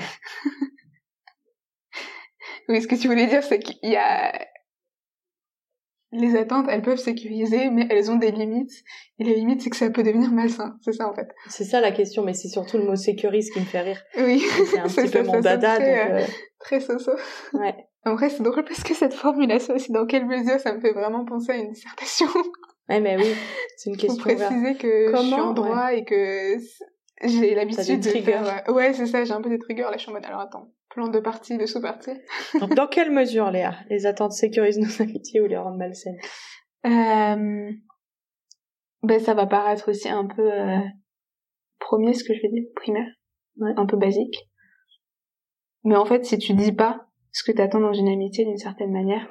Oui, 2.68 2.82
ce 2.82 2.88
que 2.88 2.96
tu 2.96 3.06
voulais 3.06 3.26
dire, 3.26 3.44
c'est 3.44 3.60
qu'il 3.60 3.78
y 3.90 3.96
a 3.96 4.32
les 6.12 6.36
attentes, 6.36 6.66
elles 6.68 6.82
peuvent 6.82 6.98
sécuriser, 6.98 7.70
mais 7.70 7.86
elles 7.90 8.10
ont 8.10 8.16
des 8.16 8.30
limites. 8.30 8.72
Et 9.18 9.24
les 9.24 9.34
limites, 9.34 9.62
c'est 9.62 9.70
que 9.70 9.76
ça 9.76 9.90
peut 9.90 10.02
devenir 10.02 10.30
malsain. 10.30 10.76
C'est 10.82 10.92
ça, 10.92 11.08
en 11.08 11.14
fait. 11.14 11.28
C'est 11.48 11.64
ça 11.64 11.80
la 11.80 11.90
question, 11.90 12.22
mais 12.22 12.32
c'est 12.32 12.48
surtout 12.48 12.78
le 12.78 12.84
mot 12.84 12.96
sécurise 12.96 13.50
qui 13.50 13.60
me 13.60 13.64
fait 13.64 13.80
rire. 13.80 14.00
Oui. 14.16 14.40
C'est 14.70 14.78
un 14.78 14.84
petit 14.88 15.10
peu 15.10 15.22
mon 15.22 15.40
dada, 15.40 15.76
très, 15.76 16.08
donc, 16.08 16.20
euh... 16.20 16.32
très 16.60 16.80
soso. 16.80 17.12
Ouais. 17.54 17.74
Après, 18.04 18.30
c'est 18.30 18.42
drôle 18.42 18.64
parce 18.64 18.84
que 18.84 18.94
cette 18.94 19.14
formulation 19.14 19.74
aussi, 19.74 19.90
dans 19.90 20.06
quelle 20.06 20.26
mesure, 20.26 20.60
ça 20.60 20.72
me 20.74 20.80
fait 20.80 20.92
vraiment 20.92 21.24
penser 21.24 21.52
à 21.52 21.56
une 21.56 21.72
dissertation. 21.72 22.28
Ouais, 22.88 23.00
mais 23.00 23.16
oui, 23.16 23.34
c'est 23.76 23.90
une 23.90 23.96
question. 23.96 24.22
Pour 24.22 24.34
préciser 24.34 24.76
que 24.76 25.10
Comment, 25.10 25.22
je 25.22 25.26
suis 25.26 25.40
en 25.40 25.52
droit 25.54 25.92
et 25.92 26.04
que 26.04 26.56
j'ai 27.22 27.54
l'habitude 27.54 28.00
de 28.00 28.08
faire... 28.08 28.68
Euh, 28.68 28.72
ouais, 28.72 28.92
c'est 28.92 29.06
ça, 29.06 29.24
j'ai 29.24 29.32
un 29.32 29.40
peu 29.40 29.48
des 29.48 29.58
triggers, 29.58 29.82
là, 29.82 29.94
je 29.94 30.02
suis 30.02 30.10
en 30.10 30.14
mode, 30.14 30.24
alors 30.24 30.40
attends, 30.40 30.72
plan 30.90 31.08
de 31.08 31.20
partie, 31.20 31.56
de 31.56 31.66
sous-partie. 31.66 32.12
Donc, 32.60 32.74
dans 32.74 32.86
quelle 32.86 33.10
mesure, 33.10 33.50
Léa, 33.50 33.76
les 33.88 34.06
attentes 34.06 34.32
sécurisent 34.32 34.78
nos 34.78 35.02
amitiés 35.02 35.40
ou 35.40 35.46
les 35.46 35.56
rendent 35.56 35.78
malsaines? 35.78 36.18
Euh... 36.84 37.70
Ben, 39.02 39.20
ça 39.20 39.34
va 39.34 39.46
paraître 39.46 39.90
aussi 39.90 40.08
un 40.08 40.26
peu 40.26 40.52
euh... 40.52 40.80
premier, 41.78 42.12
ce 42.12 42.24
que 42.24 42.34
je 42.34 42.42
vais 42.42 42.48
dire, 42.48 42.64
primaire, 42.74 43.08
ouais. 43.58 43.72
un 43.76 43.86
peu 43.86 43.96
basique. 43.96 44.48
Mais 45.84 45.96
en 45.96 46.04
fait, 46.04 46.24
si 46.24 46.36
tu 46.38 46.52
dis 46.54 46.72
pas 46.72 47.06
ce 47.32 47.44
que 47.44 47.52
t'attends 47.56 47.80
dans 47.80 47.92
une 47.92 48.08
amitié 48.08 48.44
d'une 48.44 48.58
certaine 48.58 48.92
manière, 48.92 49.28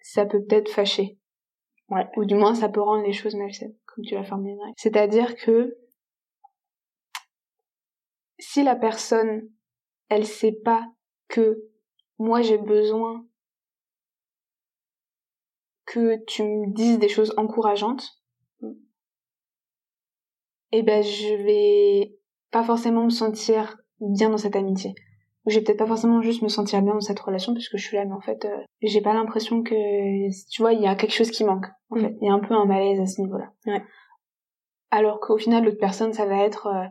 ça 0.00 0.26
peut 0.26 0.44
peut-être 0.44 0.70
fâcher. 0.70 1.19
Ou 2.16 2.24
du 2.24 2.34
moins, 2.34 2.54
ça 2.54 2.68
peut 2.68 2.80
rendre 2.80 3.04
les 3.04 3.12
choses 3.12 3.34
malsaines, 3.34 3.74
comme 3.86 4.04
tu 4.04 4.14
l'as 4.14 4.24
formulé. 4.24 4.56
C'est-à-dire 4.76 5.36
que 5.36 5.76
si 8.38 8.62
la 8.62 8.76
personne, 8.76 9.48
elle 10.08 10.26
sait 10.26 10.52
pas 10.64 10.86
que 11.28 11.70
moi 12.18 12.42
j'ai 12.42 12.58
besoin 12.58 13.26
que 15.86 16.22
tu 16.24 16.42
me 16.44 16.72
dises 16.72 16.98
des 16.98 17.08
choses 17.08 17.34
encourageantes, 17.36 18.22
eh 20.72 20.82
ben 20.82 21.02
je 21.02 21.34
vais 21.42 22.16
pas 22.50 22.62
forcément 22.62 23.04
me 23.04 23.10
sentir 23.10 23.76
bien 24.00 24.30
dans 24.30 24.38
cette 24.38 24.56
amitié. 24.56 24.94
Je 25.46 25.58
vais 25.58 25.64
peut-être 25.64 25.78
pas 25.78 25.86
forcément 25.86 26.20
juste 26.20 26.42
me 26.42 26.48
sentir 26.48 26.82
bien 26.82 26.92
dans 26.94 27.00
cette 27.00 27.18
relation 27.20 27.54
puisque 27.54 27.76
je 27.76 27.82
suis 27.86 27.96
là, 27.96 28.04
mais 28.04 28.12
en 28.12 28.20
fait, 28.20 28.44
euh, 28.44 28.58
j'ai 28.82 29.00
pas 29.00 29.14
l'impression 29.14 29.62
que, 29.62 29.74
tu 30.50 30.60
vois, 30.62 30.72
il 30.74 30.82
y 30.82 30.86
a 30.86 30.94
quelque 30.94 31.14
chose 31.14 31.30
qui 31.30 31.44
manque. 31.44 31.66
En 31.90 31.96
Mm. 31.96 32.00
fait, 32.00 32.16
il 32.20 32.26
y 32.26 32.30
a 32.30 32.34
un 32.34 32.40
peu 32.40 32.54
un 32.54 32.66
malaise 32.66 33.00
à 33.00 33.06
ce 33.06 33.20
niveau-là. 33.22 33.50
Ouais. 33.66 33.82
Alors 34.90 35.20
qu'au 35.20 35.38
final, 35.38 35.64
l'autre 35.64 35.78
personne, 35.78 36.12
ça 36.12 36.26
va 36.26 36.36
être, 36.44 36.66
euh, 36.66 36.84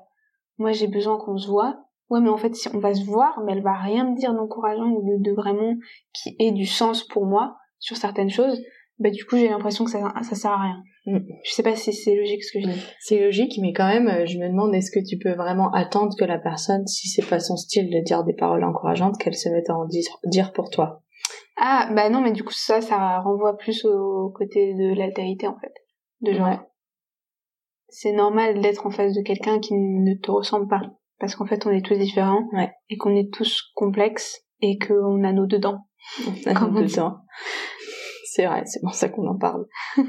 moi 0.57 0.71
j'ai 0.71 0.87
besoin 0.87 1.17
qu'on 1.17 1.37
se 1.37 1.47
voit. 1.47 1.79
Ouais, 2.09 2.21
mais 2.21 2.29
en 2.29 2.37
fait, 2.37 2.55
si 2.55 2.67
on 2.73 2.79
va 2.79 2.93
se 2.95 3.03
voir, 3.05 3.39
mais 3.45 3.51
elle 3.51 3.61
va 3.61 3.73
rien 3.73 4.03
me 4.09 4.15
dire 4.15 4.33
d'encourageant 4.33 4.87
ou 4.89 5.03
de, 5.07 5.21
de 5.23 5.31
vraiment 5.35 5.75
qui 6.13 6.35
ait 6.39 6.51
du 6.51 6.65
sens 6.65 7.03
pour 7.03 7.25
moi 7.27 7.57
sur 7.77 7.97
certaines 7.97 8.31
choses. 8.31 8.59
Bah 8.97 9.11
du 9.11 9.25
coup, 9.25 9.37
j'ai 9.37 9.47
l'impression 9.49 9.85
que 9.85 9.91
ça, 9.91 10.11
ça 10.23 10.35
sert 10.35 10.51
à 10.51 10.57
rien. 10.61 10.83
Je 11.43 11.51
sais 11.51 11.63
pas 11.63 11.75
si 11.75 11.93
c'est 11.93 12.15
logique 12.15 12.43
ce 12.43 12.53
que 12.53 12.61
je 12.61 12.67
dis. 12.69 12.81
C'est 12.99 13.19
logique, 13.19 13.53
mais 13.61 13.73
quand 13.73 13.87
même, 13.87 14.07
euh, 14.07 14.25
je 14.25 14.37
me 14.37 14.47
demande 14.47 14.73
est-ce 14.75 14.91
que 14.91 14.99
tu 15.05 15.17
peux 15.17 15.33
vraiment 15.33 15.71
attendre 15.71 16.13
que 16.17 16.25
la 16.25 16.37
personne, 16.39 16.85
si 16.87 17.07
c'est 17.07 17.25
pas 17.25 17.39
son 17.39 17.55
style 17.55 17.89
de 17.89 17.99
dire 18.03 18.23
des 18.23 18.33
paroles 18.33 18.63
encourageantes, 18.63 19.17
qu'elle 19.17 19.35
se 19.35 19.49
mette 19.49 19.69
à 19.69 19.75
en 19.75 19.85
dire, 20.25 20.51
pour 20.53 20.69
toi? 20.69 21.01
Ah, 21.57 21.89
bah 21.93 22.09
non, 22.09 22.21
mais 22.21 22.31
du 22.31 22.43
coup, 22.43 22.53
ça, 22.53 22.81
ça 22.81 23.19
renvoie 23.19 23.57
plus 23.57 23.85
au 23.85 24.31
côté 24.35 24.73
de 24.73 24.93
l'altérité, 24.97 25.47
en 25.47 25.57
fait. 25.59 25.73
De 26.21 26.33
genre, 26.33 26.47
Ouais. 26.47 26.59
c'est 27.89 28.11
normal 28.13 28.59
d'être 28.61 28.85
en 28.85 28.91
face 28.91 29.13
de 29.13 29.21
quelqu'un 29.21 29.59
qui 29.59 29.73
ne 29.75 30.13
te 30.15 30.31
ressemble 30.31 30.67
pas. 30.67 30.81
Parce 31.19 31.35
qu'en 31.35 31.45
fait, 31.45 31.65
on 31.65 31.71
est 31.71 31.85
tous 31.85 31.97
différents. 31.97 32.47
Ouais. 32.53 32.71
Et 32.89 32.97
qu'on 32.97 33.15
est 33.15 33.31
tous 33.33 33.61
complexes. 33.75 34.41
Et 34.61 34.77
qu'on 34.77 35.23
a 35.23 35.31
nos 35.33 35.45
dedans. 35.45 35.79
On 36.27 36.31
dit. 36.31 36.43
dedans. 36.43 37.17
C'est 38.25 38.45
vrai, 38.45 38.63
c'est 38.65 38.79
pour 38.81 38.93
ça 38.93 39.09
qu'on 39.09 39.27
en 39.27 39.37
parle. 39.37 39.65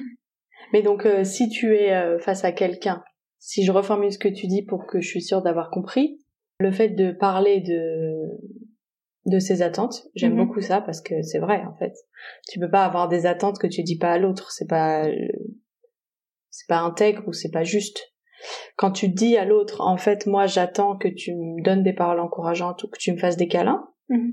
mais 0.72 0.82
donc, 0.82 1.06
euh, 1.06 1.24
si 1.24 1.48
tu 1.48 1.74
es 1.76 1.92
euh, 1.92 2.18
face 2.18 2.44
à 2.44 2.52
quelqu'un, 2.52 3.02
si 3.38 3.64
je 3.64 3.72
reformule 3.72 4.12
ce 4.12 4.18
que 4.18 4.28
tu 4.28 4.46
dis 4.46 4.62
pour 4.62 4.86
que 4.86 5.00
je 5.00 5.08
suis 5.08 5.22
sûre 5.22 5.42
d'avoir 5.42 5.70
compris, 5.70 6.20
le 6.58 6.70
fait 6.70 6.90
de 6.90 7.12
parler 7.12 7.60
de 7.60 8.20
de 9.26 9.38
ses 9.38 9.60
attentes, 9.60 10.06
j'aime 10.14 10.32
Mhm. 10.32 10.38
beaucoup 10.46 10.60
ça 10.62 10.80
parce 10.80 11.02
que 11.02 11.20
c'est 11.22 11.38
vrai 11.38 11.62
en 11.66 11.76
fait. 11.76 11.92
Tu 12.50 12.58
peux 12.58 12.70
pas 12.70 12.84
avoir 12.84 13.06
des 13.08 13.26
attentes 13.26 13.58
que 13.58 13.66
tu 13.66 13.82
dis 13.82 13.98
pas 13.98 14.12
à 14.12 14.18
l'autre, 14.18 14.50
c'est 14.50 14.66
pas 14.68 15.06
euh, 15.06 15.28
c'est 16.50 16.66
pas 16.68 16.78
intègre 16.80 17.22
ou 17.28 17.32
c'est 17.32 17.50
pas 17.50 17.64
juste. 17.64 18.14
Quand 18.76 18.90
tu 18.90 19.08
dis 19.08 19.36
à 19.36 19.44
l'autre, 19.44 19.82
en 19.82 19.98
fait, 19.98 20.26
moi, 20.26 20.46
j'attends 20.46 20.96
que 20.96 21.08
tu 21.08 21.34
me 21.34 21.62
donnes 21.62 21.82
des 21.82 21.92
paroles 21.92 22.20
encourageantes 22.20 22.82
ou 22.82 22.88
que 22.88 22.98
tu 22.98 23.12
me 23.12 23.18
fasses 23.18 23.36
des 23.36 23.48
câlins. 23.48 23.86
Mhm. 24.08 24.32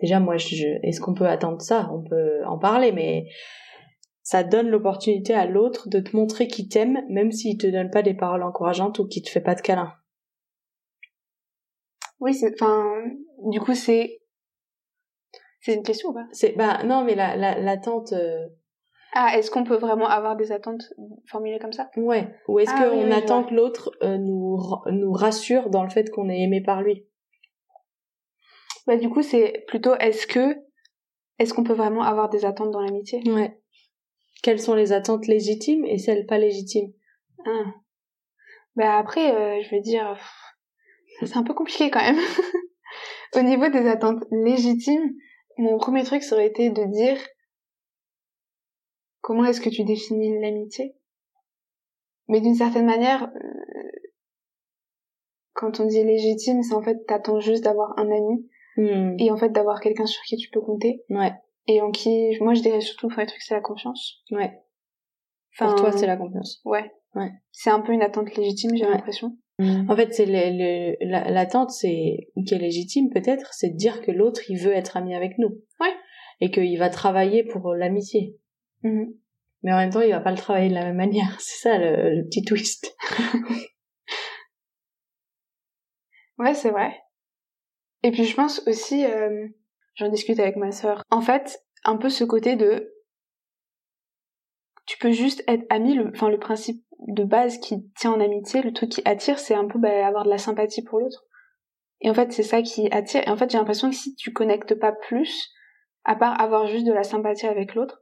Déjà, 0.00 0.18
moi, 0.20 0.38
je, 0.38 0.66
est-ce 0.82 1.00
qu'on 1.00 1.14
peut 1.14 1.26
attendre 1.26 1.60
ça? 1.60 1.90
On 1.92 2.02
peut 2.02 2.44
en 2.46 2.58
parler, 2.58 2.92
mais 2.92 3.26
ça 4.26 4.42
donne 4.42 4.68
l'opportunité 4.68 5.34
à 5.34 5.46
l'autre 5.46 5.88
de 5.88 6.00
te 6.00 6.16
montrer 6.16 6.48
qu'il 6.48 6.68
t'aime, 6.68 6.98
même 7.08 7.30
s'il 7.30 7.58
te 7.58 7.66
donne 7.68 7.92
pas 7.92 8.02
des 8.02 8.12
paroles 8.12 8.42
encourageantes 8.42 8.98
ou 8.98 9.06
qu'il 9.06 9.22
te 9.22 9.30
fait 9.30 9.40
pas 9.40 9.54
de 9.54 9.60
câlins. 9.60 9.92
Oui, 12.18 12.34
c'est, 12.34 12.52
enfin, 12.60 13.04
du 13.44 13.60
coup, 13.60 13.76
c'est, 13.76 14.18
c'est 15.60 15.74
une 15.74 15.84
question 15.84 16.08
ou 16.08 16.14
pas? 16.14 16.26
C'est, 16.32 16.56
bah, 16.56 16.82
non, 16.82 17.04
mais 17.04 17.14
la, 17.14 17.36
la, 17.36 17.56
l'attente, 17.60 18.14
euh, 18.14 18.48
Ah, 19.14 19.38
est-ce 19.38 19.48
qu'on 19.48 19.62
peut 19.62 19.76
vraiment 19.76 20.08
avoir 20.08 20.34
des 20.34 20.50
attentes 20.50 20.92
formulées 21.30 21.60
comme 21.60 21.72
ça? 21.72 21.88
ouais. 21.96 22.28
Ou 22.48 22.58
est-ce 22.58 22.72
Ah, 22.72 22.88
qu'on 22.90 22.96
oui, 22.96 23.04
oui, 23.04 23.10
je 23.12 23.16
attend 23.16 23.44
que 23.44 23.54
l'autre 23.54 23.92
euh, 24.02 24.18
nous, 24.18 24.58
nous 24.90 25.12
rassure 25.12 25.70
dans 25.70 25.84
le 25.84 25.90
fait 25.90 26.10
qu'on 26.10 26.28
est 26.28 26.40
aimé 26.40 26.60
par 26.60 26.82
lui? 26.82 27.06
Bah, 28.88 28.96
du 28.96 29.08
coup, 29.08 29.22
c'est 29.22 29.64
plutôt, 29.68 29.94
est-ce 30.00 30.26
que, 30.26 30.56
est-ce 31.38 31.54
qu'on 31.54 31.62
peut 31.62 31.74
vraiment 31.74 32.02
avoir 32.02 32.28
des 32.28 32.44
attentes 32.44 32.72
dans 32.72 32.80
l'amitié? 32.80 33.22
Ouais. 33.26 33.56
Quelles 34.42 34.60
sont 34.60 34.74
les 34.74 34.92
attentes 34.92 35.26
légitimes 35.26 35.84
et 35.84 35.98
celles 35.98 36.26
pas 36.26 36.38
légitimes? 36.38 36.92
Bah 38.76 38.98
après, 38.98 39.34
euh, 39.34 39.62
je 39.62 39.74
veux 39.74 39.80
dire, 39.80 40.18
c'est 41.24 41.36
un 41.36 41.42
peu 41.42 41.54
compliqué 41.54 41.90
quand 41.90 42.00
même. 42.00 42.18
Au 43.36 43.42
niveau 43.42 43.68
des 43.68 43.86
attentes 43.88 44.24
légitimes, 44.30 45.14
mon 45.58 45.78
premier 45.78 46.04
truc 46.04 46.22
ça 46.22 46.36
aurait 46.36 46.46
été 46.46 46.70
de 46.70 46.84
dire 46.84 47.18
comment 49.20 49.44
est-ce 49.44 49.60
que 49.60 49.70
tu 49.70 49.84
définis 49.84 50.38
l'amitié? 50.40 50.94
Mais 52.28 52.40
d'une 52.40 52.54
certaine 52.54 52.86
manière, 52.86 53.24
euh, 53.24 53.90
quand 55.54 55.80
on 55.80 55.86
dit 55.86 56.04
légitime, 56.04 56.62
c'est 56.62 56.74
en 56.74 56.82
fait 56.82 57.04
t'attends 57.06 57.40
juste 57.40 57.64
d'avoir 57.64 57.98
un 57.98 58.10
ami 58.10 58.48
Hmm. 58.76 59.16
et 59.18 59.30
en 59.30 59.38
fait 59.38 59.48
d'avoir 59.48 59.80
quelqu'un 59.80 60.04
sur 60.04 60.22
qui 60.24 60.36
tu 60.36 60.50
peux 60.50 60.60
compter 60.60 61.02
Ouais, 61.08 61.32
et 61.66 61.80
en 61.82 61.90
qui, 61.90 62.36
moi 62.40 62.54
je 62.54 62.62
dirais 62.62 62.80
surtout, 62.80 63.08
le 63.08 63.26
truc 63.26 63.40
c'est 63.42 63.54
la 63.54 63.60
confiance. 63.60 64.22
ouais. 64.30 64.60
Pour 65.58 65.68
Enfin, 65.68 65.76
toi, 65.76 65.92
c'est 65.92 66.06
la 66.06 66.16
confiance. 66.18 66.60
Ouais. 66.66 66.92
Ouais. 67.14 67.30
C'est 67.50 67.70
un 67.70 67.80
peu 67.80 67.92
une 67.92 68.02
attente 68.02 68.34
légitime, 68.36 68.76
j'ai 68.76 68.84
Ouais. 68.84 68.90
l'impression. 68.90 69.38
En 69.58 69.96
fait, 69.96 70.12
c'est 70.12 70.26
l'attente, 71.00 71.70
c'est 71.70 72.28
qui 72.46 72.54
est 72.54 72.58
légitime 72.58 73.08
peut-être, 73.08 73.54
c'est 73.54 73.70
de 73.70 73.76
dire 73.76 74.02
que 74.02 74.10
l'autre 74.10 74.42
il 74.50 74.58
veut 74.58 74.72
être 74.74 74.98
ami 74.98 75.14
avec 75.14 75.38
nous. 75.38 75.62
Ouais. 75.80 75.94
Et 76.42 76.50
qu'il 76.50 76.78
va 76.78 76.90
travailler 76.90 77.42
pour 77.42 77.72
l'amitié. 77.74 78.36
Mhm. 78.82 79.14
Mais 79.62 79.72
en 79.72 79.78
même 79.78 79.88
temps, 79.90 80.02
il 80.02 80.10
va 80.10 80.20
pas 80.20 80.30
le 80.30 80.36
travailler 80.36 80.68
de 80.68 80.74
la 80.74 80.84
même 80.84 80.96
manière. 80.96 81.34
C'est 81.40 81.62
ça 81.70 81.78
le, 81.78 82.16
le 82.16 82.24
petit 82.26 82.42
twist. 82.44 82.94
Ouais, 86.38 86.54
c'est 86.54 86.70
vrai. 86.70 86.94
Et 88.02 88.10
puis 88.10 88.24
je 88.24 88.36
pense 88.36 88.62
aussi, 88.66 89.04
euh, 89.06 89.48
j'en 89.96 90.08
discute 90.08 90.38
avec 90.38 90.56
ma 90.56 90.72
sœur. 90.72 91.02
En 91.10 91.20
fait, 91.20 91.62
un 91.84 91.96
peu 91.96 92.08
ce 92.08 92.24
côté 92.24 92.56
de, 92.56 92.94
tu 94.86 94.98
peux 94.98 95.10
juste 95.10 95.42
être 95.48 95.66
ami. 95.68 95.94
Le, 95.94 96.10
enfin, 96.14 96.30
le 96.30 96.38
principe 96.38 96.84
de 97.08 97.24
base 97.24 97.58
qui 97.58 97.90
tient 97.96 98.12
en 98.12 98.20
amitié, 98.20 98.62
le 98.62 98.72
truc 98.72 98.90
qui 98.90 99.02
attire, 99.04 99.38
c'est 99.38 99.54
un 99.54 99.66
peu 99.66 99.78
bah, 99.78 100.06
avoir 100.06 100.24
de 100.24 100.30
la 100.30 100.38
sympathie 100.38 100.82
pour 100.82 101.00
l'autre. 101.00 101.24
Et 102.00 102.10
en 102.10 102.14
fait, 102.14 102.32
c'est 102.32 102.42
ça 102.42 102.62
qui 102.62 102.90
attire. 102.90 103.26
Et 103.26 103.30
en 103.30 103.36
fait, 103.36 103.50
j'ai 103.50 103.58
l'impression 103.58 103.90
que 103.90 103.96
si 103.96 104.14
tu 104.14 104.32
connectes 104.32 104.74
pas 104.74 104.92
plus, 104.92 105.50
à 106.04 106.14
part 106.14 106.40
avoir 106.40 106.66
juste 106.66 106.86
de 106.86 106.92
la 106.92 107.02
sympathie 107.02 107.46
avec 107.46 107.74
l'autre, 107.74 108.00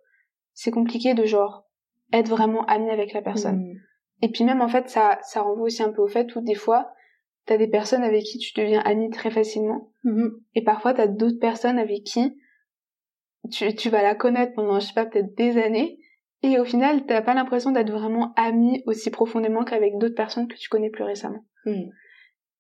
c'est 0.53 0.71
compliqué 0.71 1.15
de 1.15 1.25
genre 1.25 1.67
être 2.13 2.29
vraiment 2.29 2.65
ami 2.67 2.91
avec 2.91 3.13
la 3.13 3.23
personne. 3.23 3.61
Hmm. 3.61 3.81
Et 4.23 4.31
puis 4.31 4.45
même 4.45 4.61
en 4.61 4.69
fait 4.69 4.89
ça 4.89 5.19
ça 5.23 5.43
renvoie 5.43 5.67
aussi 5.67 5.83
un 5.83 5.91
peu 5.91 6.01
au 6.03 6.07
fait 6.07 6.35
où 6.37 6.41
des 6.41 6.55
fois 6.55 6.93
t'as 7.47 7.57
des 7.59 7.69
personnes 7.69 8.03
avec 8.05 8.23
qui 8.25 8.39
tu 8.39 8.53
deviens 8.59 8.81
ami 8.81 9.11
très 9.11 9.31
facilement 9.31 9.91
Mhm. 10.05 10.41
et 10.55 10.63
parfois 10.65 10.95
t'as 10.95 11.07
d'autres 11.07 11.39
personnes 11.41 11.79
avec 11.79 12.05
qui 12.05 12.37
tu 13.51 13.75
tu 13.75 13.91
vas 13.91 14.03
la 14.03 14.15
connaître 14.15 14.55
pendant 14.55 14.81
je 14.81 14.87
sais 14.87 14.95
pas 14.95 15.07
peut-être 15.07 15.35
des 15.37 15.59
années 15.59 15.99
et 16.43 16.59
au 16.59 16.65
final 16.65 17.05
t'as 17.07 17.23
pas 17.23 17.35
l'impression 17.35 17.71
d'être 17.73 17.91
vraiment 17.93 18.33
ami 18.37 18.83
aussi 18.87 19.11
profondément 19.11 19.65
qu'avec 19.65 19.99
d'autres 19.99 20.15
personnes 20.15 20.49
que 20.49 20.57
tu 20.57 20.69
connais 20.69 20.91
plus 20.91 21.05
récemment. 21.05 21.45
Hmm. 21.67 21.91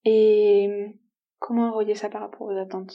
Et 0.04 0.94
comment 1.38 1.72
relier 1.72 1.94
ça 1.94 2.08
par 2.10 2.20
rapport 2.22 2.42
aux 2.48 2.56
attentes? 2.58 2.92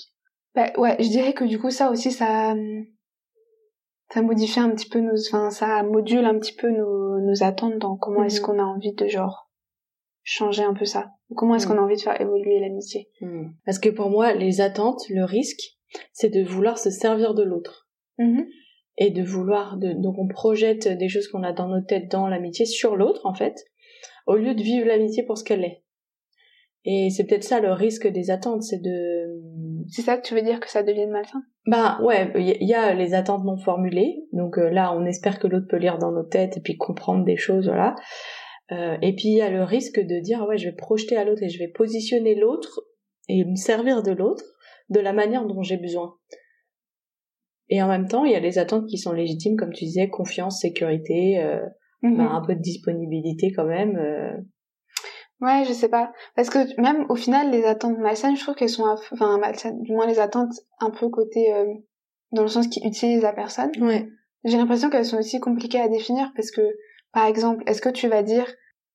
Bah 0.55 0.71
ouais, 0.77 0.95
je 0.99 1.09
dirais 1.09 1.33
que 1.33 1.43
du 1.43 1.59
coup 1.59 1.69
ça 1.71 1.89
aussi 1.91 2.11
ça 2.11 2.51
hum, 2.51 2.85
ça 4.11 4.21
modifie 4.21 4.59
un 4.59 4.69
petit 4.71 4.89
peu 4.89 4.99
nos 4.99 5.13
enfin 5.27 5.49
ça 5.51 5.83
module 5.83 6.25
un 6.25 6.37
petit 6.39 6.55
peu 6.55 6.69
nos 6.69 7.19
nos 7.19 7.43
attentes 7.43 7.77
dans 7.77 7.97
comment 7.97 8.23
est-ce 8.23 8.39
Mhm. 8.41 8.45
qu'on 8.45 8.59
a 8.59 8.63
envie 8.63 8.93
de 8.93 9.07
genre 9.07 9.49
changer 10.23 10.63
un 10.63 10.73
peu 10.73 10.85
ça 10.85 11.11
comment 11.35 11.55
est-ce 11.55 11.67
Mhm. 11.67 11.75
qu'on 11.75 11.81
a 11.81 11.85
envie 11.85 11.95
de 11.95 12.01
faire 12.01 12.19
évoluer 12.19 12.59
l'amitié? 12.59 13.09
Hmm. 13.21 13.49
Parce 13.65 13.79
que 13.79 13.89
pour 13.89 14.09
moi, 14.09 14.33
les 14.33 14.61
attentes, 14.61 15.01
le 15.09 15.23
risque, 15.25 15.61
c'est 16.13 16.29
de 16.29 16.43
vouloir 16.43 16.77
se 16.77 16.89
servir 16.89 17.33
de 17.33 17.43
l'autre. 17.43 17.87
Mhm. 18.17 18.45
et 19.01 19.11
de 19.11 19.23
vouloir 19.23 19.77
de 19.77 19.93
donc 19.93 20.17
on 20.19 20.27
projette 20.27 20.89
des 20.89 21.07
choses 21.07 21.29
qu'on 21.29 21.41
a 21.43 21.53
dans 21.53 21.69
nos 21.69 21.79
têtes 21.79 22.11
dans 22.11 22.27
l'amitié 22.27 22.65
sur 22.65 22.97
l'autre 22.97 23.25
en 23.25 23.33
fait 23.33 23.55
au 24.27 24.35
lieu 24.35 24.53
de 24.55 24.61
vivre 24.61 24.85
l'amitié 24.85 25.23
pour 25.23 25.37
ce 25.37 25.45
qu'elle 25.45 25.63
est 25.63 25.83
et 26.83 27.09
c'est 27.09 27.23
peut-être 27.25 27.45
ça 27.45 27.61
le 27.61 27.71
risque 27.71 28.07
des 28.07 28.29
attentes 28.29 28.61
c'est 28.63 28.81
de 28.81 29.39
C'est 29.87 30.01
ça 30.01 30.17
que 30.17 30.27
tu 30.27 30.35
veux 30.35 30.41
dire 30.41 30.59
que 30.59 30.69
ça 30.69 30.83
devienne 30.83 31.11
malsain? 31.11 31.41
Bah 31.65 31.97
ouais 32.03 32.29
il 32.35 32.61
y, 32.61 32.65
y 32.65 32.73
a 32.73 32.93
les 32.93 33.13
attentes 33.13 33.45
non 33.45 33.55
formulées 33.57 34.25
donc 34.33 34.57
euh, 34.57 34.69
là 34.69 34.93
on 34.93 35.05
espère 35.05 35.39
que 35.39 35.47
l'autre 35.47 35.67
peut 35.69 35.77
lire 35.77 35.97
dans 35.97 36.11
nos 36.11 36.23
têtes 36.23 36.57
et 36.57 36.61
puis 36.61 36.75
comprendre 36.75 37.23
des 37.23 37.37
choses 37.37 37.67
voilà 37.67 37.95
Euh, 38.71 38.97
et 39.01 39.15
puis 39.15 39.29
il 39.29 39.37
y 39.37 39.41
a 39.41 39.49
le 39.49 39.63
risque 39.63 39.99
de 39.99 40.19
dire 40.19 40.45
ouais 40.47 40.57
je 40.59 40.69
vais 40.69 40.75
projeter 40.75 41.17
à 41.17 41.23
l'autre 41.25 41.41
et 41.41 41.49
je 41.49 41.57
vais 41.57 41.67
positionner 41.69 42.35
l'autre 42.35 42.81
et 43.27 43.43
me 43.43 43.55
servir 43.55 44.03
de 44.03 44.11
l'autre 44.11 44.43
de 44.89 44.99
la 44.99 45.11
manière 45.13 45.45
dont 45.45 45.63
j'ai 45.63 45.77
besoin 45.77 46.15
et 47.71 47.81
en 47.83 47.87
même 47.87 48.07
temps, 48.07 48.25
il 48.25 48.31
y 48.31 48.35
a 48.35 48.39
les 48.39 48.57
attentes 48.57 48.87
qui 48.87 48.97
sont 48.97 49.11
légitimes, 49.13 49.55
comme 49.55 49.71
tu 49.73 49.85
disais, 49.85 50.09
confiance, 50.09 50.59
sécurité, 50.61 51.39
euh, 51.39 51.63
Mhm. 52.01 52.17
bah, 52.17 52.29
un 52.31 52.41
peu 52.41 52.55
de 52.55 52.61
disponibilité 52.61 53.51
quand 53.55 53.65
même. 53.65 53.95
euh. 53.97 54.31
Ouais, 55.41 55.63
je 55.67 55.71
sais 55.73 55.87
pas. 55.89 56.11
Parce 56.35 56.49
que 56.49 56.81
même 56.81 57.05
au 57.09 57.15
final, 57.15 57.51
les 57.51 57.63
attentes 57.65 57.97
malsaines, 57.99 58.35
je 58.35 58.41
trouve 58.41 58.55
qu'elles 58.55 58.69
sont, 58.69 58.85
enfin 59.11 59.37
malsaines, 59.37 59.81
du 59.83 59.91
moins 59.93 60.07
les 60.07 60.19
attentes 60.19 60.53
un 60.79 60.89
peu 60.89 61.09
côté, 61.09 61.53
euh, 61.53 61.65
dans 62.31 62.41
le 62.41 62.47
sens 62.47 62.67
qui 62.67 62.81
utilisent 62.85 63.21
la 63.21 63.33
personne. 63.33 63.71
Ouais. 63.81 64.07
j'ai 64.45 64.57
l'impression 64.57 64.89
qu'elles 64.89 65.05
sont 65.05 65.17
aussi 65.19 65.39
compliquées 65.39 65.79
à 65.81 65.89
définir 65.89 66.31
parce 66.35 66.49
que, 66.51 66.61
par 67.13 67.25
exemple, 67.27 67.63
est-ce 67.67 67.81
que 67.81 67.89
tu 67.89 68.07
vas 68.07 68.23
dire 68.23 68.47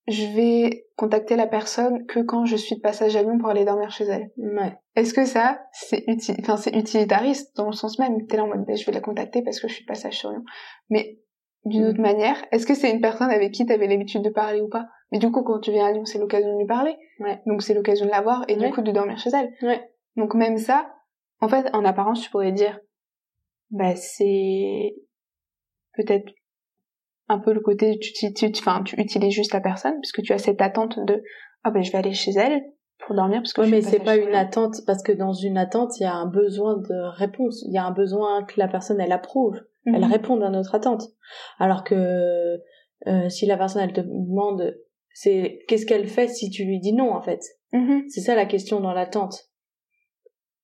je 0.07 0.25
vais 0.35 0.85
contacter 0.97 1.35
la 1.35 1.47
personne 1.47 2.05
que 2.05 2.19
quand 2.19 2.45
je 2.45 2.55
suis 2.55 2.75
de 2.75 2.81
passage 2.81 3.15
à 3.15 3.23
Lyon 3.23 3.37
pour 3.39 3.49
aller 3.49 3.65
dormir 3.65 3.89
chez 3.91 4.03
elle. 4.05 4.29
Ouais. 4.37 4.77
Est-ce 4.95 5.13
que 5.13 5.25
ça, 5.25 5.65
c'est 5.73 6.03
utile, 6.07 6.35
enfin, 6.41 6.57
c'est 6.57 6.75
utilitariste 6.75 7.55
dans 7.57 7.65
le 7.67 7.73
sens 7.73 7.97
même, 7.99 8.25
t'es 8.27 8.37
là 8.37 8.43
en 8.43 8.47
mode, 8.47 8.65
ben, 8.65 8.75
je 8.77 8.85
vais 8.85 8.91
la 8.91 9.01
contacter 9.01 9.41
parce 9.41 9.59
que 9.59 9.67
je 9.67 9.73
suis 9.73 9.83
de 9.83 9.87
passage 9.87 10.17
sur 10.17 10.29
Lyon. 10.31 10.43
Mais, 10.89 11.19
d'une 11.65 11.83
Mm. 11.85 11.89
autre 11.89 12.01
manière, 12.01 12.45
est-ce 12.51 12.67
que 12.67 12.75
c'est 12.75 12.91
une 12.91 13.01
personne 13.01 13.31
avec 13.31 13.51
qui 13.51 13.65
t'avais 13.65 13.87
l'habitude 13.87 14.21
de 14.21 14.29
parler 14.29 14.61
ou 14.61 14.69
pas? 14.69 14.85
Mais 15.11 15.17
du 15.17 15.31
coup, 15.31 15.41
quand 15.43 15.59
tu 15.59 15.71
viens 15.71 15.87
à 15.87 15.91
Lyon, 15.91 16.05
c'est 16.05 16.19
l'occasion 16.19 16.53
de 16.53 16.59
lui 16.59 16.67
parler. 16.67 16.95
Ouais. 17.19 17.41
Donc 17.47 17.63
c'est 17.63 17.73
l'occasion 17.73 18.05
de 18.05 18.11
la 18.11 18.21
voir 18.21 18.45
et 18.47 18.55
Ouais. 18.55 18.67
du 18.67 18.73
coup 18.73 18.81
de 18.81 18.91
dormir 18.91 19.17
chez 19.17 19.31
elle. 19.33 19.51
Ouais. 19.67 19.81
Donc 20.15 20.35
même 20.35 20.57
ça, 20.57 20.93
en 21.41 21.47
fait, 21.47 21.67
en 21.73 21.83
apparence, 21.83 22.21
tu 22.21 22.29
pourrais 22.29 22.51
dire, 22.51 22.79
bah 23.71 23.95
c'est 23.95 24.95
peut-être 25.97 26.31
un 27.27 27.39
peu 27.39 27.53
le 27.53 27.59
côté 27.59 27.97
tu, 27.99 28.11
tu, 28.13 28.33
tu, 28.33 28.51
tu 28.51 29.01
utilises 29.01 29.33
juste 29.33 29.53
la 29.53 29.61
personne 29.61 29.99
puisque 30.01 30.21
tu 30.21 30.33
as 30.33 30.37
cette 30.37 30.61
attente 30.61 30.99
de 31.05 31.23
ah 31.63 31.71
ben 31.71 31.83
je 31.83 31.91
vais 31.91 31.97
aller 31.97 32.13
chez 32.13 32.31
elle 32.31 32.61
pour 33.05 33.15
dormir 33.15 33.39
parce 33.41 33.53
que 33.53 33.61
Ouais, 33.61 33.67
je 33.67 33.71
mais 33.71 33.81
c'est 33.81 33.99
pas 33.99 34.15
une 34.15 34.35
attente 34.35 34.75
parce 34.87 35.03
que 35.03 35.11
dans 35.11 35.33
une 35.33 35.57
attente, 35.57 35.99
il 35.99 36.03
y 36.03 36.05
a 36.05 36.13
un 36.13 36.27
besoin 36.27 36.77
de 36.77 37.17
réponse. 37.17 37.63
Il 37.67 37.73
y 37.73 37.77
a 37.77 37.83
un 37.85 37.91
besoin 37.91 38.43
que 38.45 38.53
la 38.57 38.67
personne 38.67 38.99
elle 39.01 39.11
approuve, 39.11 39.59
elle 39.85 40.01
Mhm. 40.05 40.11
réponde 40.11 40.43
à 40.43 40.49
notre 40.49 40.75
attente. 40.75 41.03
Alors 41.59 41.83
que 41.83 41.95
euh, 43.07 43.29
si 43.29 43.45
la 43.45 43.57
personne 43.57 43.81
elle 43.83 43.93
te 43.93 44.01
demande, 44.01 44.77
c'est 45.13 45.59
qu'est-ce 45.67 45.85
qu'elle 45.85 46.07
fait 46.07 46.27
si 46.27 46.49
tu 46.49 46.63
lui 46.65 46.79
dis 46.79 46.93
non 46.93 47.11
en 47.13 47.21
fait? 47.21 47.41
Mhm. 47.73 48.05
C'est 48.09 48.21
ça 48.21 48.35
la 48.35 48.45
question 48.45 48.79
dans 48.79 48.93
l'attente. 48.93 49.49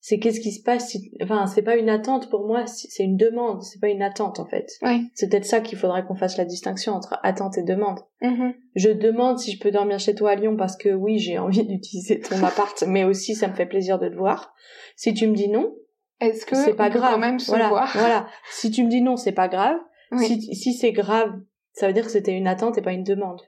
C'est 0.03 0.17
qu'est-ce 0.17 0.39
qui 0.39 0.51
se 0.51 0.63
passe 0.63 0.89
si, 0.89 1.11
enfin 1.21 1.45
c'est 1.45 1.61
pas 1.61 1.75
une 1.77 1.87
attente 1.89 2.31
pour 2.31 2.47
moi, 2.47 2.65
c'est 2.65 3.03
une 3.03 3.17
demande, 3.17 3.61
c'est 3.61 3.79
pas 3.79 3.89
une 3.89 4.01
attente 4.01 4.39
en 4.39 4.45
fait. 4.47 4.67
Oui. 4.81 5.09
C'est 5.13 5.29
peut-être 5.29 5.45
ça 5.45 5.61
qu'il 5.61 5.77
faudrait 5.77 6.03
qu'on 6.03 6.15
fasse 6.15 6.37
la 6.37 6.45
distinction 6.45 6.93
entre 6.93 7.19
attente 7.21 7.59
et 7.59 7.63
demande. 7.63 7.99
Mhm. 8.21 8.55
Je 8.75 8.89
demande 8.89 9.37
si 9.37 9.51
je 9.51 9.59
peux 9.59 9.69
dormir 9.69 9.99
chez 9.99 10.15
toi 10.15 10.31
à 10.31 10.35
Lyon 10.35 10.57
parce 10.57 10.75
que 10.75 10.89
oui, 10.89 11.19
j'ai 11.19 11.37
envie 11.37 11.63
d'utiliser 11.67 12.19
ton 12.19 12.43
appart, 12.43 12.83
mais 12.87 13.03
aussi 13.03 13.35
ça 13.35 13.47
me 13.47 13.53
fait 13.53 13.67
plaisir 13.67 13.99
de 13.99 14.09
te 14.09 14.15
voir. 14.15 14.55
Si 14.95 15.13
tu 15.13 15.27
me 15.27 15.35
dis 15.35 15.49
non, 15.49 15.71
Est-ce 16.19 16.47
que 16.47 16.55
c'est 16.55 16.73
pas 16.73 16.89
peut 16.89 16.97
grave. 16.97 17.13
quand 17.13 17.19
même 17.19 17.37
se 17.39 17.51
voilà, 17.51 17.69
voir? 17.69 17.91
voilà. 17.93 18.27
Si 18.49 18.71
tu 18.71 18.83
me 18.83 18.89
dis 18.89 19.01
non, 19.03 19.17
c'est 19.17 19.31
pas 19.33 19.49
grave. 19.49 19.77
Oui. 20.11 20.25
Si, 20.25 20.55
si 20.55 20.73
c'est 20.73 20.93
grave, 20.93 21.31
ça 21.73 21.85
veut 21.85 21.93
dire 21.93 22.05
que 22.05 22.11
c'était 22.11 22.33
une 22.35 22.47
attente 22.47 22.75
et 22.77 22.81
pas 22.81 22.91
une 22.93 23.03
demande. 23.03 23.41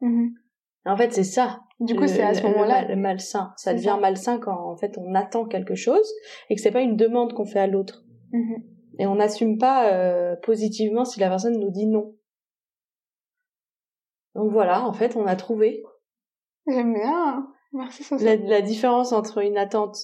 Mhm. 0.00 0.34
En 0.86 0.96
fait, 0.96 1.12
c'est 1.12 1.24
ça. 1.24 1.60
Du 1.80 1.94
coup, 1.96 2.06
c'est 2.06 2.22
à 2.22 2.32
ce 2.32 2.42
moment-là. 2.44 2.82
Le, 2.82 2.86
mal- 2.88 2.96
le 2.96 3.02
malsain. 3.02 3.52
Ça 3.56 3.74
devient 3.74 3.84
ça. 3.86 3.96
malsain 3.98 4.38
quand 4.38 4.56
en 4.70 4.76
fait 4.76 4.96
on 4.98 5.14
attend 5.14 5.44
quelque 5.46 5.74
chose 5.74 6.08
et 6.48 6.54
que 6.54 6.60
c'est 6.60 6.70
pas 6.70 6.80
une 6.80 6.96
demande 6.96 7.34
qu'on 7.34 7.44
fait 7.44 7.58
à 7.58 7.66
l'autre. 7.66 8.04
Mhm. 8.32 8.62
Et 8.98 9.06
on 9.06 9.16
n'assume 9.16 9.58
pas 9.58 9.92
euh, 9.92 10.36
positivement 10.36 11.04
si 11.04 11.20
la 11.20 11.28
personne 11.28 11.58
nous 11.58 11.70
dit 11.70 11.86
non. 11.86 12.14
Donc 14.34 14.50
voilà, 14.52 14.86
en 14.86 14.92
fait, 14.92 15.16
on 15.16 15.26
a 15.26 15.36
trouvé 15.36 15.82
J'aime 16.66 16.94
bien. 16.94 17.46
Merci 17.72 18.04
Soso. 18.04 18.24
la, 18.24 18.36
la 18.36 18.60
différence 18.62 19.12
entre 19.12 19.38
une 19.44 19.58
attente 19.58 19.98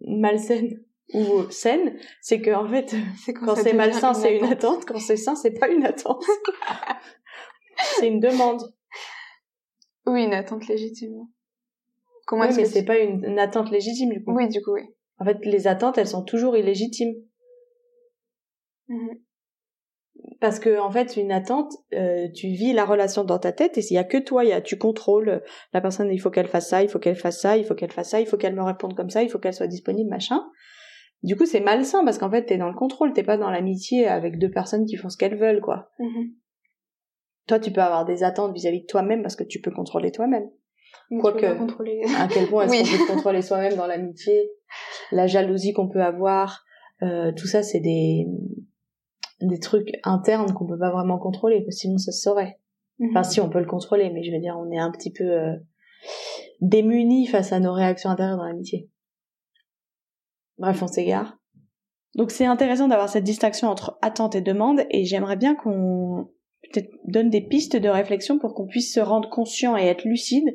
malsaine 0.00 0.82
ou 1.14 1.50
saine, 1.50 1.96
c'est 2.20 2.40
que 2.40 2.50
en 2.50 2.68
fait, 2.68 2.94
C'est 3.24 3.32
quand 3.32 3.54
ça 3.56 3.62
c'est 3.62 3.72
malsain, 3.72 4.12
c'est 4.14 4.36
une 4.36 4.44
attente. 4.44 4.52
attente, 4.80 4.84
quand 4.86 4.98
c'est 4.98 5.16
sain, 5.16 5.34
c'est 5.34 5.52
pas 5.58 5.68
une 5.68 5.84
attente. 5.84 6.22
c'est 7.76 8.08
une 8.08 8.20
demande. 8.20 8.60
Oui, 10.06 10.24
une 10.24 10.34
attente 10.34 10.66
légitime. 10.68 11.26
Comment 12.26 12.42
Oui, 12.42 12.54
mais 12.56 12.62
que 12.62 12.68
c'est 12.68 12.80
tu- 12.80 12.84
pas 12.86 12.98
une, 12.98 13.24
une 13.24 13.38
attente 13.38 13.70
légitime 13.70 14.10
du 14.10 14.22
coup. 14.24 14.32
Oui, 14.32 14.48
du 14.48 14.62
coup, 14.62 14.72
oui. 14.74 14.82
En 15.18 15.24
fait, 15.24 15.38
les 15.44 15.66
attentes, 15.66 15.98
elles 15.98 16.06
sont 16.08 16.24
toujours 16.24 16.56
illégitimes. 16.56 17.14
Mhm. 18.88 19.20
Parce 20.40 20.58
que 20.58 20.78
en 20.78 20.90
fait, 20.90 21.16
une 21.16 21.32
attente, 21.32 21.72
euh, 21.94 22.28
tu 22.34 22.48
vis 22.48 22.72
la 22.72 22.84
relation 22.84 23.24
dans 23.24 23.38
ta 23.38 23.52
tête 23.52 23.78
et 23.78 23.82
s'il 23.82 23.94
y 23.94 23.98
a 23.98 24.04
que 24.04 24.18
toi, 24.18 24.44
il 24.44 24.50
y 24.50 24.52
a, 24.52 24.60
tu 24.60 24.76
contrôles 24.78 25.42
la 25.72 25.80
personne. 25.80 26.10
Il 26.12 26.18
faut 26.18 26.30
qu'elle 26.30 26.48
fasse 26.48 26.68
ça, 26.68 26.82
il 26.82 26.88
faut 26.88 26.98
qu'elle 26.98 27.16
fasse 27.16 27.40
ça, 27.40 27.56
il 27.56 27.64
faut 27.64 27.74
qu'elle 27.74 27.92
fasse 27.92 28.10
ça, 28.10 28.20
il 28.20 28.26
faut 28.26 28.36
qu'elle 28.36 28.54
me 28.54 28.62
réponde 28.62 28.94
comme 28.94 29.10
ça, 29.10 29.22
il 29.22 29.30
faut 29.30 29.38
qu'elle 29.38 29.54
soit 29.54 29.66
disponible, 29.66 30.10
machin. 30.10 30.42
Du 31.22 31.36
coup, 31.36 31.46
c'est 31.46 31.60
malsain 31.60 32.04
parce 32.04 32.18
qu'en 32.18 32.30
fait, 32.30 32.44
t'es 32.46 32.56
dans 32.56 32.68
le 32.68 32.74
contrôle, 32.74 33.12
t'es 33.12 33.22
pas 33.22 33.36
dans 33.36 33.50
l'amitié 33.50 34.06
avec 34.08 34.38
deux 34.38 34.50
personnes 34.50 34.86
qui 34.86 34.96
font 34.96 35.10
ce 35.10 35.16
qu'elles 35.18 35.36
veulent, 35.38 35.60
quoi. 35.60 35.90
Mhm. 35.98 36.32
Toi, 37.50 37.58
tu 37.58 37.72
peux 37.72 37.80
avoir 37.82 38.04
des 38.04 38.22
attentes 38.22 38.54
vis-à-vis 38.54 38.82
de 38.82 38.86
toi-même 38.86 39.22
parce 39.22 39.34
que 39.34 39.42
tu 39.42 39.60
peux 39.60 39.72
contrôler 39.72 40.12
toi-même. 40.12 40.48
Mais 41.10 41.18
Quoique- 41.20 41.38
tu 41.40 41.46
peux 41.46 41.52
pas 41.52 41.58
contrôler. 41.58 42.02
À 42.16 42.28
quel 42.28 42.46
point 42.48 42.64
est-ce 42.66 42.72
Oui. 42.72 42.98
qu'on 42.98 43.06
peut 43.06 43.12
contrôler 43.14 43.42
soi-même 43.42 43.74
dans 43.74 43.88
l'amitié, 43.88 44.52
la 45.10 45.26
jalousie 45.26 45.72
qu'on 45.72 45.88
peut 45.88 46.00
avoir, 46.02 46.64
euh, 47.02 47.32
tout 47.32 47.48
ça, 47.48 47.64
c'est 47.64 47.80
des 47.80 48.26
des 49.40 49.58
trucs 49.58 49.88
internes 50.04 50.52
qu'on 50.52 50.66
peut 50.68 50.78
pas 50.78 50.90
vraiment 50.92 51.18
contrôler, 51.18 51.56
parce 51.62 51.74
que 51.76 51.80
sinon 51.80 51.98
ça 51.98 52.12
se 52.12 52.20
saurait. 52.20 52.60
Mhm. 53.00 53.08
Enfin, 53.10 53.24
si 53.24 53.40
on 53.40 53.48
peut 53.50 53.58
le 53.58 53.66
contrôler, 53.66 54.10
mais 54.10 54.22
je 54.22 54.30
veux 54.30 54.38
dire, 54.38 54.56
on 54.56 54.70
est 54.70 54.78
un 54.78 54.92
petit 54.92 55.10
peu 55.12 55.24
euh, 55.24 55.56
démunis 56.60 57.26
face 57.26 57.52
à 57.52 57.58
nos 57.58 57.72
réactions 57.72 58.10
intérieures 58.10 58.36
dans 58.36 58.44
l'amitié. 58.44 58.88
Bref, 60.58 60.80
on 60.82 60.86
s'égare. 60.86 61.38
Donc 62.16 62.30
c'est 62.30 62.44
intéressant 62.46 62.86
d'avoir 62.86 63.08
cette 63.08 63.24
distinction 63.24 63.68
entre 63.68 63.98
attente 64.02 64.34
et 64.36 64.40
demande, 64.42 64.82
et 64.90 65.04
j'aimerais 65.04 65.36
bien 65.36 65.54
qu'on 65.56 66.28
peut-être 66.62 66.90
donne 67.04 67.30
des 67.30 67.40
pistes 67.40 67.76
de 67.76 67.88
réflexion 67.88 68.38
pour 68.38 68.54
qu'on 68.54 68.66
puisse 68.66 68.94
se 68.94 69.00
rendre 69.00 69.28
conscient 69.28 69.76
et 69.76 69.86
être 69.86 70.04
lucide 70.04 70.48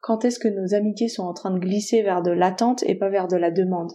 quand 0.00 0.24
est-ce 0.24 0.38
que 0.38 0.48
nos 0.48 0.74
amitiés 0.74 1.08
sont 1.08 1.22
en 1.24 1.32
train 1.34 1.52
de 1.52 1.58
glisser 1.58 2.02
vers 2.02 2.22
de 2.22 2.30
l'attente 2.30 2.82
et 2.84 2.94
pas 2.94 3.08
vers 3.08 3.28
de 3.28 3.36
la 3.36 3.50
demande? 3.50 3.92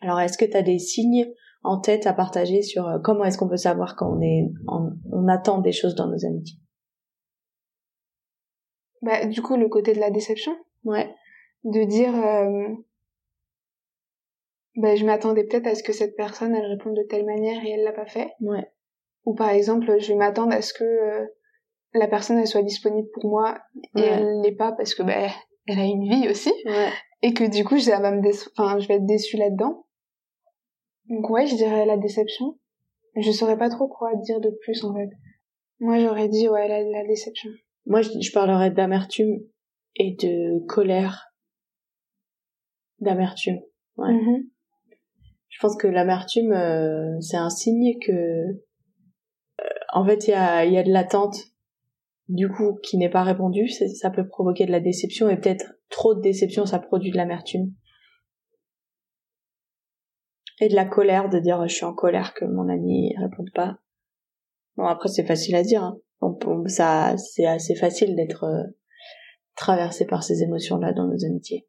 Alors 0.00 0.20
est-ce 0.20 0.38
que 0.38 0.44
tu 0.44 0.56
as 0.56 0.62
des 0.62 0.78
signes 0.78 1.32
en 1.64 1.80
tête 1.80 2.06
à 2.06 2.12
partager 2.12 2.62
sur 2.62 2.86
euh, 2.86 2.98
comment 3.02 3.24
est-ce 3.24 3.38
qu'on 3.38 3.48
peut 3.48 3.56
savoir 3.56 3.96
quand 3.96 4.16
on 4.16 4.20
est 4.20 4.48
en- 4.66 4.90
on 5.12 5.28
attend 5.28 5.58
des 5.58 5.72
choses 5.72 5.94
dans 5.94 6.06
nos 6.08 6.24
amitiés? 6.24 6.58
Bah, 9.02 9.26
du 9.26 9.42
coup, 9.42 9.56
le 9.56 9.68
côté 9.68 9.92
de 9.92 10.00
la 10.00 10.10
déception, 10.10 10.52
Ouais. 10.84 11.08
de 11.64 11.84
dire, 11.84 12.14
euh, 12.14 12.68
bah, 14.76 14.96
je 14.96 15.04
m'attendais 15.04 15.44
peut-être 15.44 15.66
à 15.66 15.74
ce 15.74 15.82
que 15.82 15.92
cette 15.92 16.16
personne, 16.16 16.54
elle 16.54 16.66
réponde 16.66 16.96
de 16.96 17.02
telle 17.02 17.24
manière 17.24 17.64
et 17.64 17.70
elle 17.70 17.84
l'a 17.84 17.92
pas 17.92 18.06
fait. 18.06 18.30
Ouais. 18.40 18.66
Ou 19.28 19.34
par 19.34 19.50
exemple, 19.50 19.98
je 20.00 20.08
vais 20.08 20.14
m'attendre 20.14 20.54
à 20.54 20.62
ce 20.62 20.72
que 20.72 20.84
euh, 20.84 21.26
la 21.92 22.08
personne, 22.08 22.38
elle 22.38 22.46
soit 22.46 22.62
disponible 22.62 23.08
pour 23.12 23.26
moi 23.28 23.58
et 23.94 24.00
Ouais. 24.00 24.06
elle 24.06 24.40
l'est 24.40 24.56
pas 24.56 24.72
parce 24.72 24.94
que, 24.94 25.02
bah, 25.02 25.28
elle 25.66 25.78
a 25.78 25.84
une 25.84 26.08
vie 26.08 26.26
aussi. 26.30 26.50
Ouais. 26.64 26.88
Et 27.20 27.34
que 27.34 27.44
du 27.44 27.62
coup, 27.62 27.78
ça 27.78 28.00
va 28.00 28.10
me 28.10 28.22
enfin, 28.56 28.78
je 28.78 28.88
vais 28.88 28.94
être 28.94 29.04
déçue 29.04 29.36
là-dedans. 29.36 29.84
Donc 31.10 31.28
ouais, 31.28 31.46
je 31.46 31.56
dirais 31.56 31.84
la 31.84 31.98
déception. 31.98 32.58
Je 33.16 33.30
saurais 33.32 33.58
pas 33.58 33.68
trop 33.68 33.86
quoi 33.86 34.14
dire 34.16 34.40
de 34.40 34.48
plus, 34.62 34.82
en 34.82 34.94
fait. 34.94 35.10
Moi, 35.78 35.98
j'aurais 35.98 36.28
dit, 36.28 36.48
ouais, 36.48 36.66
la, 36.68 36.82
la 36.82 37.06
déception. 37.06 37.50
Moi, 37.84 38.00
je, 38.00 38.10
je 38.20 38.32
parlerais 38.32 38.70
d'amertume 38.70 39.40
et 39.96 40.14
de 40.14 40.64
colère. 40.68 41.26
D'amertume. 43.00 43.60
Ouais. 43.98 44.12
Mhm. 44.12 44.44
Je 45.50 45.58
pense 45.60 45.76
que 45.76 45.86
l'amertume, 45.86 46.52
euh, 46.52 47.20
c'est 47.20 47.36
un 47.36 47.50
signe 47.50 47.98
que, 48.06 48.44
en 49.92 50.04
fait, 50.04 50.26
il 50.28 50.30
y 50.30 50.34
a, 50.34 50.64
il 50.64 50.72
y 50.72 50.78
a 50.78 50.82
de 50.82 50.92
l'attente, 50.92 51.36
du 52.28 52.48
coup, 52.48 52.78
qui 52.82 52.98
n'est 52.98 53.08
pas 53.10 53.22
répondue. 53.22 53.68
C'est- 53.68 53.88
Ça 53.88 54.10
peut 54.10 54.26
provoquer 54.28 54.66
de 54.66 54.72
la 54.72 54.80
déception 54.80 55.28
et 55.28 55.36
peut-être 55.36 55.74
trop 55.88 56.14
de 56.14 56.20
déception, 56.20 56.66
ça 56.66 56.78
produit 56.78 57.10
de 57.10 57.16
l'amertume. 57.16 57.72
Et 60.60 60.68
de 60.68 60.74
la 60.74 60.84
colère, 60.84 61.28
de 61.28 61.38
dire 61.38 61.66
je 61.68 61.74
suis 61.74 61.84
en 61.84 61.94
colère 61.94 62.34
que 62.34 62.44
mon 62.44 62.68
ami 62.68 63.14
réponde 63.16 63.50
pas. 63.54 63.78
Bon, 64.76 64.84
après, 64.84 65.08
c'est 65.08 65.24
facile 65.24 65.54
à 65.54 65.62
dire. 65.62 65.82
Hein. 65.84 65.98
On 66.20 66.66
ça, 66.66 67.16
c'est 67.16 67.46
assez 67.46 67.76
facile 67.76 68.16
d'être 68.16 68.44
euh, 68.44 68.64
traversé 69.54 70.04
par 70.04 70.24
ces 70.24 70.42
émotions-là 70.42 70.92
dans 70.92 71.06
nos 71.06 71.24
amitiés. 71.24 71.66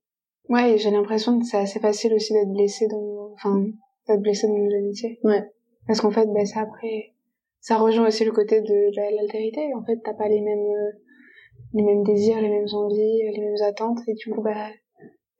Ouais, 0.47 0.77
j'ai 0.79 0.89
l'impression 0.89 1.39
que 1.39 1.45
c'est 1.45 1.57
assez 1.57 1.79
facile 1.79 2.13
aussi 2.13 2.33
d'être 2.33 2.51
blessé 2.51 2.87
dans 2.87 2.99
nos... 2.99 3.33
enfin, 3.33 3.63
d'être 4.07 4.21
blessé 4.21 4.47
dans 4.47 4.57
nos 4.57 4.75
amitiés. 4.75 5.19
Ouais. 5.23 5.43
Parce 5.85 6.01
qu'en 6.01 6.09
fait, 6.09 6.25
ben, 6.33 6.45
ça 6.45 6.61
après, 6.61 7.13
ça 7.61 7.77
rejoint 7.77 8.07
aussi 8.07 8.25
le 8.25 8.31
côté 8.31 8.61
de 8.61 8.95
la- 8.95 9.11
l'altérité. 9.11 9.61
En 9.75 9.83
fait, 9.85 9.97
t'as 10.03 10.13
pas 10.13 10.27
les 10.27 10.41
mêmes, 10.41 10.59
euh, 10.59 10.91
les 11.73 11.83
mêmes 11.83 12.03
désirs, 12.03 12.41
les 12.41 12.49
mêmes 12.49 12.67
envies, 12.73 13.21
les 13.31 13.39
mêmes 13.41 13.61
attentes, 13.67 13.99
et 14.07 14.13
du 14.13 14.29
coup, 14.31 14.41
bah, 14.41 14.69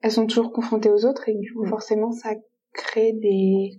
elles 0.02 0.10
sont 0.12 0.26
toujours 0.26 0.52
confrontées 0.52 0.90
aux 0.90 1.04
autres, 1.06 1.28
et 1.28 1.34
du 1.34 1.52
coup, 1.52 1.64
Mm. 1.64 1.68
forcément, 1.68 2.12
ça 2.12 2.34
crée 2.72 3.12
des, 3.12 3.70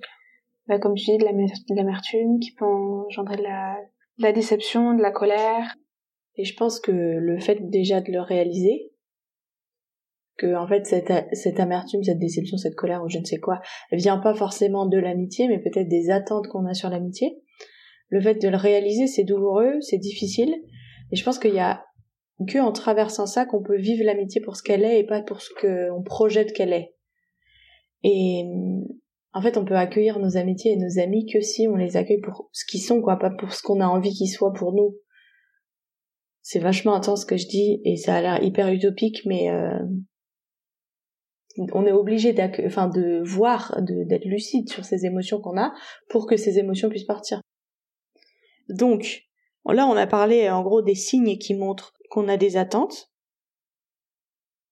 bah, 0.68 0.80
comme 0.80 0.96
tu 0.96 1.06
dis, 1.12 1.18
de 1.18 1.24
l'amer- 1.26 1.48
de 1.70 1.76
l'amertume 1.76 2.40
qui 2.40 2.54
peut 2.54 2.66
engendrer 2.66 3.38
de 3.38 3.44
la, 3.44 3.78
de 4.18 4.24
la 4.24 4.32
déception, 4.32 4.94
de 4.96 5.02
la 5.02 5.12
colère. 5.12 5.76
Et 6.36 6.44
je 6.46 6.56
pense 6.56 6.80
que 6.80 6.92
le 6.92 7.40
fait 7.40 7.60
déjà 7.70 8.02
de 8.02 8.12
le 8.12 8.22
réaliser, 8.22 8.92
que 10.38 10.56
en 10.56 10.66
fait 10.68 10.86
cette, 10.86 11.12
cette 11.34 11.60
amertume, 11.60 12.04
cette 12.04 12.18
déception, 12.20 12.58
cette 12.58 12.76
colère 12.76 13.04
ou 13.04 13.10
je 13.10 13.20
ne 13.20 13.26
sais 13.26 13.38
quoi, 13.40 13.62
elle 13.92 14.00
vient 14.00 14.18
pas 14.18 14.34
forcément 14.34 14.86
de 14.88 14.98
l'amitié, 14.98 15.48
mais 15.48 15.60
peut-être 15.60 15.88
des 15.90 16.10
attentes 16.10 16.48
qu'on 16.48 16.66
a 16.66 16.74
sur 16.74 16.90
l'amitié. 16.90 17.38
Le 18.12 18.22
fait 18.22 18.36
de 18.36 18.48
le 18.48 18.58
réaliser, 18.58 19.08
c'est 19.08 19.24
douloureux, 19.24 19.82
c'est 19.82 19.98
difficile, 19.98 20.54
et 21.12 21.16
je 21.16 21.24
pense 21.24 21.40
qu'il 21.40 21.56
y 21.56 21.60
a 21.60 21.84
que 22.48 22.60
en 22.60 22.72
traversant 22.72 23.26
ça 23.26 23.46
qu'on 23.46 23.62
peut 23.62 23.78
vivre 23.78 24.04
l'amitié 24.04 24.42
pour 24.42 24.56
ce 24.56 24.64
qu'elle 24.64 24.84
est 24.84 25.00
et 25.00 25.06
pas 25.06 25.22
pour 25.22 25.42
ce 25.42 25.50
qu'on 25.60 26.04
projette 26.04 26.54
qu'elle 26.54 26.74
est. 26.74 26.94
Et 28.04 28.46
en 29.34 29.42
fait, 29.42 29.58
on 29.58 29.66
peut 29.66 29.76
accueillir 29.76 30.20
nos 30.20 30.38
amitiés 30.38 30.74
et 30.74 30.78
nos 30.78 31.00
amis 31.00 31.26
que 31.26 31.42
si 31.42 31.68
on 31.68 31.76
les 31.76 31.98
accueille 31.98 32.22
pour 32.22 32.50
ce 32.52 32.66
qu'ils 32.66 32.82
sont, 32.82 33.02
quoi, 33.02 33.18
pas 33.18 33.30
pour 33.30 33.54
ce 33.54 33.62
qu'on 33.62 33.80
a 33.80 33.88
envie 33.88 34.14
qu'ils 34.14 34.30
soient 34.30 34.54
pour 34.54 34.74
nous. 34.74 34.98
C'est 36.42 36.60
vachement 36.60 36.96
intense 36.96 37.22
ce 37.22 37.26
que 37.26 37.38
je 37.38 37.48
dis 37.48 37.82
et 37.86 37.96
ça 37.96 38.16
a 38.16 38.22
l'air 38.22 38.44
hyper 38.44 38.72
utopique, 38.74 39.22
mais 39.26 39.52
euh, 39.52 39.80
on 41.74 41.86
est 41.86 41.92
obligé 41.92 42.36
enfin, 42.66 42.88
de 42.88 43.22
voir, 43.24 43.80
d'être 43.82 44.26
lucide 44.26 44.68
sur 44.70 44.84
ces 44.84 45.06
émotions 45.06 45.40
qu'on 45.40 45.58
a 45.58 45.72
pour 46.10 46.26
que 46.26 46.38
ces 46.38 46.58
émotions 46.58 46.90
puissent 46.90 47.06
partir. 47.06 47.42
Donc, 48.70 49.28
là, 49.66 49.88
on 49.88 49.96
a 49.96 50.08
parlé 50.08 50.50
en 50.50 50.62
gros 50.62 50.82
des 50.82 50.96
signes 50.96 51.38
qui 51.38 51.54
montrent 51.54 51.94
qu'on 52.10 52.28
a 52.28 52.38
des 52.38 52.58
attentes. 52.58 53.12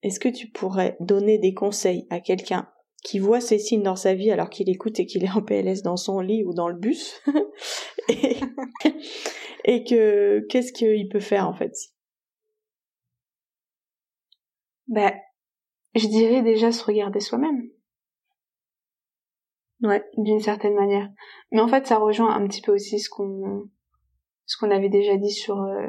Est-ce 0.02 0.20
que 0.20 0.30
tu 0.30 0.48
pourrais 0.48 0.96
donner 1.00 1.38
des 1.38 1.54
conseils 1.54 2.08
à 2.10 2.20
quelqu'un 2.20 2.70
qui 3.04 3.20
voit 3.20 3.42
ces 3.42 3.60
signes 3.60 3.84
dans 3.84 3.96
sa 3.96 4.14
vie 4.14 4.32
alors 4.32 4.50
qu'il 4.50 4.70
écoute 4.70 5.00
et 5.00 5.06
qu'il 5.06 5.24
est 5.24 5.32
en 5.32 5.42
PLS 5.42 5.84
dans 5.84 5.98
son 5.98 6.20
lit 6.20 6.44
ou 6.44 6.54
dans 6.54 6.68
le 6.68 6.76
bus 6.76 7.22
et, 8.10 8.38
et 9.64 9.84
que 9.84 10.46
qu'est-ce 10.50 10.74
qu'il 10.74 11.08
peut 11.08 11.20
faire 11.20 11.48
en 11.48 11.54
fait? 11.54 11.74
Ben, 14.88 15.14
je 15.96 16.08
dirais 16.08 16.42
déjà 16.42 16.72
se 16.72 16.84
regarder 16.84 17.20
soi-même. 17.20 17.70
Ouais. 19.82 20.04
D'une 20.18 20.42
certaine 20.42 20.76
manière. 20.76 21.10
Mais 21.52 21.62
en 21.62 21.68
fait, 21.68 21.88
ça 21.88 21.98
rejoint 21.98 22.34
un 22.34 22.46
petit 22.48 22.62
peu 22.62 22.74
aussi 22.74 23.00
ce 23.00 23.10
qu'on 23.10 23.70
ce 24.50 24.58
qu'on 24.58 24.72
avait 24.72 24.90
déjà 24.90 25.16
dit 25.16 25.30
sur 25.30 25.62
euh, 25.62 25.88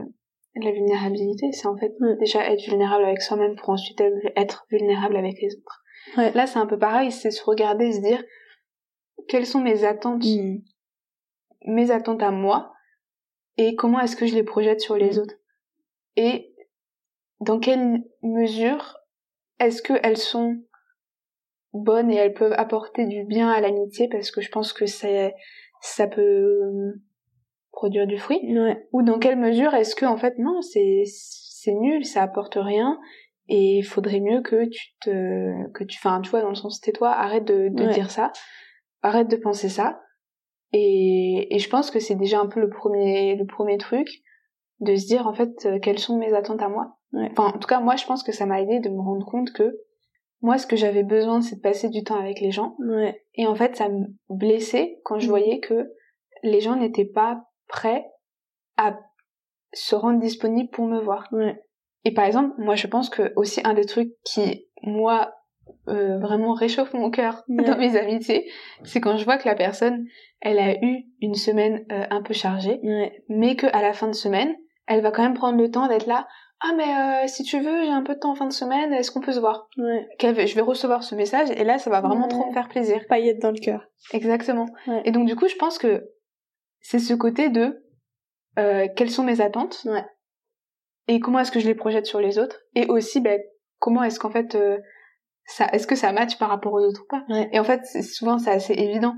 la 0.54 0.70
vulnérabilité. 0.70 1.50
C'est 1.52 1.66
en 1.66 1.78
fait 1.78 1.94
déjà 2.18 2.52
être 2.52 2.62
vulnérable 2.62 3.04
avec 3.04 3.22
soi-même 3.22 3.56
pour 3.56 3.70
ensuite 3.70 4.02
être 4.36 4.66
vulnérable 4.70 5.16
avec 5.16 5.40
les 5.40 5.56
autres. 5.56 5.82
Ouais. 6.18 6.30
Là, 6.32 6.46
c'est 6.46 6.58
un 6.58 6.66
peu 6.66 6.78
pareil, 6.78 7.10
c'est 7.10 7.30
se 7.30 7.42
regarder 7.42 7.86
et 7.86 7.92
se 7.92 8.00
dire 8.02 8.22
quelles 9.28 9.46
sont 9.46 9.62
mes 9.62 9.84
attentes, 9.84 10.24
mmh. 10.24 10.58
mes 11.68 11.90
attentes 11.90 12.22
à 12.22 12.30
moi, 12.30 12.74
et 13.56 13.74
comment 13.76 13.98
est-ce 14.00 14.16
que 14.16 14.26
je 14.26 14.34
les 14.34 14.42
projette 14.42 14.80
sur 14.80 14.96
les 14.96 15.16
mmh. 15.16 15.20
autres. 15.20 15.36
Et 16.16 16.54
dans 17.40 17.60
quelle 17.60 18.04
mesure 18.22 18.98
est-ce 19.58 19.80
qu'elles 19.80 20.18
sont 20.18 20.58
bonnes 21.72 22.10
et 22.10 22.16
elles 22.16 22.34
peuvent 22.34 22.54
apporter 22.58 23.06
du 23.06 23.24
bien 23.24 23.48
à 23.48 23.62
l'amitié? 23.62 24.08
Parce 24.08 24.30
que 24.30 24.42
je 24.42 24.50
pense 24.50 24.74
que 24.74 24.84
ça 24.84 26.06
peut 26.08 27.00
produire 27.80 28.06
du 28.06 28.18
fruit 28.18 28.42
ou 28.92 29.02
dans 29.02 29.18
quelle 29.18 29.38
mesure 29.38 29.72
est-ce 29.72 29.96
que 29.96 30.04
en 30.04 30.18
fait 30.18 30.34
non 30.36 30.60
c'est 30.60 31.04
c'est 31.06 31.72
nul 31.72 32.04
ça 32.04 32.22
apporte 32.22 32.58
rien 32.60 32.98
et 33.48 33.78
il 33.78 33.82
faudrait 33.82 34.20
mieux 34.20 34.42
que 34.42 34.66
tu 34.68 34.94
te 35.00 35.66
que 35.72 35.84
tu 35.84 35.96
enfin 35.98 36.20
tu 36.20 36.28
vois 36.28 36.42
dans 36.42 36.50
le 36.50 36.56
sens 36.56 36.78
tais-toi 36.82 37.08
arrête 37.08 37.46
de, 37.46 37.70
de 37.70 37.86
dire 37.90 38.10
ça 38.10 38.32
arrête 39.00 39.28
de 39.28 39.36
penser 39.36 39.70
ça 39.70 39.98
et, 40.74 41.54
et 41.54 41.58
je 41.58 41.70
pense 41.70 41.90
que 41.90 42.00
c'est 42.00 42.16
déjà 42.16 42.38
un 42.38 42.48
peu 42.48 42.60
le 42.60 42.68
premier 42.68 43.34
le 43.34 43.46
premier 43.46 43.78
truc 43.78 44.08
de 44.80 44.94
se 44.94 45.06
dire 45.06 45.26
en 45.26 45.32
fait 45.32 45.64
euh, 45.64 45.78
quelles 45.78 45.98
sont 45.98 46.18
mes 46.18 46.34
attentes 46.34 46.62
à 46.62 46.68
moi. 46.68 46.98
Enfin 47.14 47.46
en 47.54 47.58
tout 47.58 47.66
cas 47.66 47.80
moi 47.80 47.96
je 47.96 48.04
pense 48.04 48.22
que 48.22 48.32
ça 48.32 48.44
m'a 48.44 48.60
aidé 48.60 48.80
de 48.80 48.90
me 48.90 49.00
rendre 49.00 49.24
compte 49.24 49.52
que 49.52 49.78
moi 50.42 50.58
ce 50.58 50.66
que 50.66 50.76
j'avais 50.76 51.02
besoin 51.02 51.40
c'est 51.40 51.56
de 51.56 51.62
passer 51.62 51.88
du 51.88 52.04
temps 52.04 52.20
avec 52.20 52.40
les 52.40 52.50
gens 52.50 52.76
et 53.36 53.46
en 53.46 53.54
fait 53.54 53.74
ça 53.74 53.88
me 53.88 54.04
blessait 54.28 55.00
quand 55.02 55.18
je 55.18 55.28
mm. 55.28 55.30
voyais 55.30 55.60
que 55.60 55.94
les 56.42 56.60
gens 56.60 56.76
n'étaient 56.76 57.06
pas 57.06 57.42
prêts 57.70 58.04
à 58.76 58.98
se 59.72 59.94
rendre 59.94 60.20
disponibles 60.20 60.70
pour 60.70 60.86
me 60.86 61.00
voir 61.00 61.28
ouais. 61.32 61.62
Et 62.04 62.12
par 62.12 62.24
exemple, 62.24 62.54
moi 62.58 62.74
je 62.74 62.86
pense 62.86 63.10
que 63.10 63.32
aussi 63.36 63.60
un 63.64 63.74
des 63.74 63.84
trucs 63.84 64.12
qui, 64.24 64.66
moi, 64.82 65.34
euh, 65.88 66.18
vraiment 66.18 66.54
réchauffe 66.54 66.94
mon 66.94 67.10
cœur 67.10 67.44
dans 67.48 67.78
mes 67.78 67.96
amitiés, 67.96 68.50
c'est 68.84 69.00
quand 69.00 69.16
je 69.16 69.24
vois 69.24 69.38
que 69.38 69.48
la 69.48 69.54
personne, 69.54 70.06
elle 70.40 70.58
a 70.58 70.74
eu 70.82 71.04
une 71.20 71.34
semaine 71.34 71.84
euh, 71.92 72.04
un 72.10 72.22
peu 72.22 72.34
chargée, 72.34 72.80
mais 73.28 73.56
que 73.56 73.66
à 73.66 73.82
la 73.82 73.92
fin 73.92 74.08
de 74.08 74.14
semaine, 74.14 74.54
elle 74.86 75.02
va 75.02 75.10
quand 75.10 75.22
même 75.22 75.34
prendre 75.34 75.58
le 75.58 75.70
temps 75.70 75.88
d'être 75.88 76.06
là. 76.06 76.26
Ah 76.62 76.72
mais 76.76 76.84
euh, 76.84 77.26
si 77.26 77.42
tu 77.42 77.58
veux, 77.58 77.84
j'ai 77.84 77.90
un 77.90 78.02
peu 78.02 78.14
de 78.14 78.18
temps 78.18 78.32
en 78.32 78.34
fin 78.34 78.46
de 78.46 78.52
semaine, 78.52 78.92
est-ce 78.92 79.10
qu'on 79.10 79.20
peut 79.20 79.32
se 79.32 79.40
voir? 79.40 79.68
Ouais. 79.78 80.06
Je 80.20 80.54
vais 80.54 80.60
recevoir 80.60 81.02
ce 81.02 81.14
message 81.14 81.50
et 81.50 81.64
là, 81.64 81.78
ça 81.78 81.88
va 81.88 82.02
vraiment 82.02 82.28
trop 82.28 82.48
me 82.48 82.52
faire 82.52 82.68
plaisir. 82.68 83.02
Paillette 83.08 83.40
dans 83.40 83.50
le 83.50 83.58
cœur. 83.58 83.86
Exactement. 84.12 84.66
Et 85.04 85.10
donc 85.10 85.26
du 85.26 85.36
coup, 85.36 85.48
je 85.48 85.56
pense 85.56 85.78
que 85.78 86.10
c'est 86.80 86.98
ce 86.98 87.14
côté 87.14 87.48
de 87.48 87.84
euh, 88.58 88.88
quelles 88.96 89.10
sont 89.10 89.24
mes 89.24 89.40
attentes 89.40 89.82
ouais 89.84 90.04
et 91.08 91.20
comment 91.20 91.40
est-ce 91.40 91.52
que 91.52 91.60
je 91.60 91.66
les 91.66 91.74
projette 91.74 92.06
sur 92.06 92.20
les 92.20 92.38
autres 92.38 92.60
et 92.74 92.86
aussi 92.86 93.20
ben 93.20 93.40
comment 93.78 94.02
est-ce 94.02 94.20
qu'en 94.20 94.30
fait 94.30 94.54
euh, 94.54 94.78
ça 95.44 95.66
est-ce 95.72 95.86
que 95.86 95.96
ça 95.96 96.12
match 96.12 96.38
par 96.38 96.48
rapport 96.48 96.72
aux 96.72 96.80
autres 96.80 97.02
ou 97.02 97.06
pas 97.08 97.24
ouais. 97.28 97.48
et 97.52 97.58
en 97.58 97.64
fait 97.64 97.84
souvent 98.02 98.38
c'est 98.38 98.50
assez 98.50 98.74
évident 98.74 99.14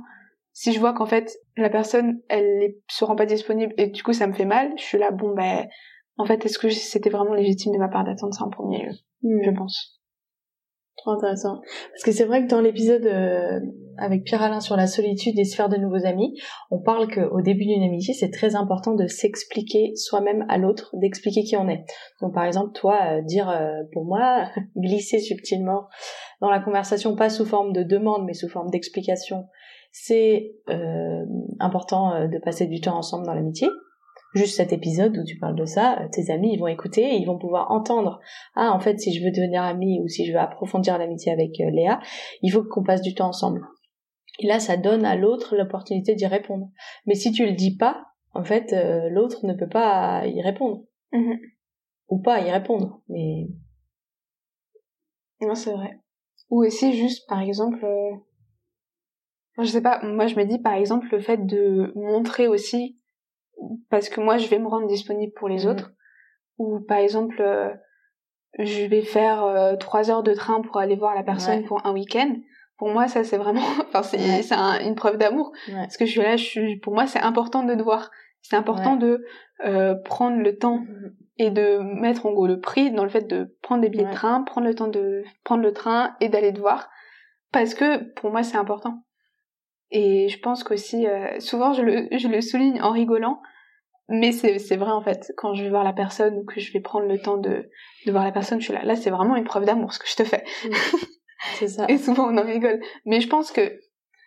si 0.53 0.73
je 0.73 0.81
vois 0.81 0.93
qu'en 0.93 1.07
fait 1.07 1.33
la 1.57 1.71
personne 1.71 2.21
elle 2.29 2.75
se 2.89 3.05
rend 3.05 3.17
pas 3.17 3.27
disponible 3.27 3.75
et 3.77 3.89
du 3.89 4.03
coup 4.03 4.13
ça 4.13 4.27
me 4.27 4.33
fait 4.33 4.45
mal 4.45 4.73
je 4.77 4.83
suis 4.83 4.99
là 4.99 5.11
bon 5.11 5.35
ben 5.35 5.67
en 6.17 6.25
fait 6.25 6.45
est-ce 6.45 6.59
que 6.59 6.71
c'était 6.71 7.11
vraiment 7.11 7.35
légitime 7.35 7.73
de 7.73 7.79
ma 7.79 7.89
part 7.89 8.05
d'attendre 8.05 8.35
ça 8.35 8.45
en 8.45 8.51
premier 8.51 8.85
lieu? 8.85 8.93
Hmm. 9.23 9.43
je 9.45 9.51
pense 9.51 10.02
Trop 10.97 11.13
intéressant. 11.13 11.61
Parce 11.93 12.05
que 12.05 12.13
c'est 12.13 12.25
vrai 12.25 12.45
que 12.45 12.51
dans 12.51 12.61
l'épisode 12.61 13.07
euh, 13.07 13.61
avec 13.99 14.25
Pierre 14.25 14.43
Alain 14.43 14.61
sur 14.61 14.77
la 14.77 14.87
solitude 14.87 15.39
et 15.39 15.45
se 15.45 15.57
faire 15.57 15.69
de 15.69 15.77
nouveaux 15.77 16.05
amis, 16.07 16.39
on 16.71 16.81
parle 16.81 17.09
qu'au 17.13 17.41
début 17.41 17.65
d'une 17.65 17.83
amitié, 17.83 18.13
c'est 18.15 18.31
très 18.31 18.57
important 18.57 18.95
de 18.95 19.07
s'expliquer 19.07 19.97
soi-même 19.97 20.45
à 20.49 20.59
l'autre, 20.59 20.95
d'expliquer 20.95 21.45
qui 21.45 21.57
on 21.57 21.69
est. 21.69 21.85
Donc 22.21 22.35
par 22.35 22.45
exemple, 22.45 22.73
toi, 22.75 22.99
euh, 23.05 23.23
dire 23.23 23.49
euh, 23.49 23.83
pour 23.93 24.05
moi, 24.05 24.49
glisser 24.77 25.19
subtilement 25.19 25.89
dans 26.41 26.51
la 26.51 26.61
conversation, 26.61 27.17
pas 27.17 27.31
sous 27.31 27.47
forme 27.47 27.73
de 27.73 27.83
demande, 27.83 28.25
mais 28.27 28.35
sous 28.35 28.49
forme 28.49 28.71
d'explication, 28.71 29.47
c'est 29.93 30.53
important 31.61 32.27
de 32.27 32.39
passer 32.39 32.67
du 32.67 32.81
temps 32.81 32.97
ensemble 32.97 33.27
dans 33.27 33.35
l'amitié 33.35 33.69
juste 34.35 34.57
cet 34.57 34.73
épisode 34.73 35.17
où 35.17 35.25
tu 35.25 35.39
parles 35.39 35.57
de 35.57 35.65
ça, 35.65 36.01
euh, 36.01 36.09
tes 36.11 36.31
amis 36.31 36.53
ils 36.55 36.59
vont 36.59 36.67
écouter 36.67 37.03
et 37.03 37.17
ils 37.17 37.27
vont 37.27 37.39
pouvoir 37.39 37.71
entendre 37.71 38.21
ah 38.55 38.73
en 38.73 38.81
fait 38.81 38.99
si 38.99 39.13
je 39.13 39.25
veux 39.25 39.31
devenir 39.31 39.63
amie 39.63 40.01
ou 40.01 40.09
si 40.09 40.27
je 40.27 40.33
veux 40.33 40.39
approfondir 40.39 40.99
l'amitié 40.99 41.33
avec 41.33 41.61
euh, 41.61 41.71
Léa, 41.71 42.01
il 42.43 42.51
faut 42.51 42.65
qu'on 42.65 42.83
passe 42.83 43.03
du 43.03 43.15
temps 43.15 43.29
ensemble. 43.29 43.67
Et 44.39 44.47
là 44.47 44.61
ça 44.61 44.77
donne 44.77 45.05
à 45.05 45.17
l'autre 45.17 45.57
l'opportunité 45.57 46.15
d'y 46.15 46.27
répondre. 46.27 46.69
Mais 47.07 47.15
si 47.15 47.33
tu 47.33 47.45
le 47.45 47.53
dis 47.53 47.77
pas, 47.77 48.05
en 48.33 48.45
fait 48.45 48.73
euh, 48.73 49.09
l'autre 49.11 49.47
ne 49.47 49.55
peut 49.55 49.69
pas 49.69 50.27
y 50.27 50.41
répondre. 50.41 50.85
Mm-hmm. 51.13 51.39
Ou 52.09 52.19
pas 52.21 52.41
y 52.41 52.51
répondre, 52.51 53.01
mais 53.09 53.49
non 55.41 55.55
c'est 55.55 55.73
vrai. 55.73 55.99
Ou 56.51 56.65
aussi 56.65 56.93
juste 56.95 57.29
par 57.29 57.41
exemple 57.41 57.87
je 59.59 59.65
sais 59.67 59.83
pas, 59.83 60.03
moi 60.03 60.27
je 60.27 60.37
me 60.37 60.45
dis 60.45 60.59
par 60.59 60.75
exemple 60.75 61.09
le 61.13 61.21
fait 61.21 61.45
de 61.47 61.93
montrer 61.95 62.49
aussi 62.49 62.99
parce 63.91 64.09
que 64.09 64.21
moi 64.21 64.39
je 64.39 64.49
vais 64.49 64.59
me 64.59 64.69
rendre 64.69 64.87
disponible 64.87 65.33
pour 65.33 65.49
les 65.49 65.65
mhm. 65.65 65.71
autres. 65.71 65.93
Ou 66.59 66.81
par 66.81 66.99
exemple 66.99 67.41
euh, 67.41 67.71
je 68.59 68.85
vais 68.87 69.03
faire 69.03 69.45
euh, 69.45 69.77
trois 69.77 70.11
heures 70.11 70.23
de 70.23 70.35
train 70.35 70.61
pour 70.61 70.79
aller 70.79 70.97
voir 70.97 71.15
la 71.15 71.23
personne 71.23 71.65
pour 71.65 71.85
un 71.87 71.93
week-end. 71.93 72.37
Pour 72.79 72.91
moi 72.91 73.09
ça 73.09 73.25
c'est 73.25 73.39
vraiment 73.39 73.63
enfin 73.89 74.03
c'est 74.03 74.53
une 74.85 74.95
preuve 74.95 75.19
d'amour. 75.19 75.53
Parce 75.67 75.97
que 75.97 76.07
je 76.07 76.11
suis 76.11 76.23
là 76.23 76.37
je 76.37 76.45
suis 76.45 76.79
pour 76.79 76.95
moi 76.95 77.07
c'est 77.07 77.21
important 77.21 77.63
de 77.63 77.75
devoir. 77.75 78.11
C'est 78.43 78.57
important 78.57 78.97
de 78.97 79.25
euh, 79.65 79.95
prendre 79.95 80.39
le 80.39 80.57
temps 80.59 80.79
mhm. 80.79 81.15
et 81.39 81.51
de 81.51 81.79
mettre 81.79 82.27
en 82.27 82.33
gros 82.33 82.47
le 82.47 82.61
prix 82.61 82.91
dans 82.91 83.05
le 83.05 83.11
fait 83.11 83.29
de 83.29 83.57
prendre 83.63 83.83
des 83.83 83.89
billets 83.89 84.07
de 84.07 84.13
train 84.13 84.43
prendre 84.43 84.67
le 84.67 84.75
temps 84.75 84.89
de 84.89 85.23
prendre 85.45 85.63
le 85.63 85.73
train 85.73 86.17
et 86.21 86.29
d'aller 86.29 86.53
te 86.53 86.61
voir. 86.61 86.91
Parce 87.53 87.75
que 87.75 87.99
pour 88.15 88.31
moi 88.31 88.43
c'est 88.43 88.57
important 88.57 89.05
et 89.93 90.31
je 90.31 90.39
pense 90.41 90.65
qu'aussi, 90.65 91.07
euh, 91.07 91.39
souvent 91.39 91.75
je 91.75 91.83
le, 91.83 92.09
je 92.11 92.27
le 92.27 92.41
souligne 92.41 92.81
en 92.81 92.93
rigolant, 92.93 93.43
mais 94.09 94.33
c'est, 94.33 94.77
vrai 94.77 94.91
en 94.91 95.03
fait, 95.03 95.33
quand 95.37 95.53
je 95.53 95.63
vais 95.63 95.69
voir 95.69 95.85
la 95.85 95.93
personne 95.93 96.39
ou 96.39 96.45
que 96.45 96.61
je 96.61 96.73
vais 96.73 96.81
prendre 96.81 97.07
le 97.07 97.21
temps 97.21 97.37
de, 97.37 97.69
de 98.07 98.11
voir 98.11 98.25
la 98.25 98.33
personne, 98.33 98.59
je 98.59 98.65
suis 98.65 98.73
là, 98.73 98.83
là 98.85 98.97
c'est 98.97 99.11
vraiment 99.11 99.37
une 99.37 99.45
preuve 99.45 99.67
d'amour 99.67 99.93
ce 99.93 99.99
que 99.99 100.09
je 100.09 100.17
te 100.17 100.25
fais. 100.25 100.45
c'est 101.59 101.69
ça. 101.69 101.85
Et 101.91 101.99
souvent 101.99 102.29
on 102.33 102.39
en 102.39 102.45
rigole. 102.45 102.81
Mais 103.05 103.21
je 103.21 103.29
pense 103.29 103.53
que, 103.53 103.81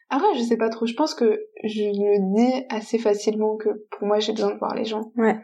après 0.09 0.35
je 0.35 0.43
sais 0.43 0.57
pas 0.57 0.69
trop, 0.69 0.85
je 0.85 0.93
pense 0.93 1.15
que 1.15 1.47
je 1.63 1.81
le 1.81 2.35
dis 2.35 2.65
assez 2.69 2.99
facilement 2.99 3.57
que 3.57 3.69
pour 3.89 4.07
moi 4.07 4.19
j'ai 4.19 4.33
besoin 4.33 4.53
de 4.53 4.59
voir 4.59 4.75
les 4.75 4.85
gens. 4.85 5.11
Ouais. 5.17 5.39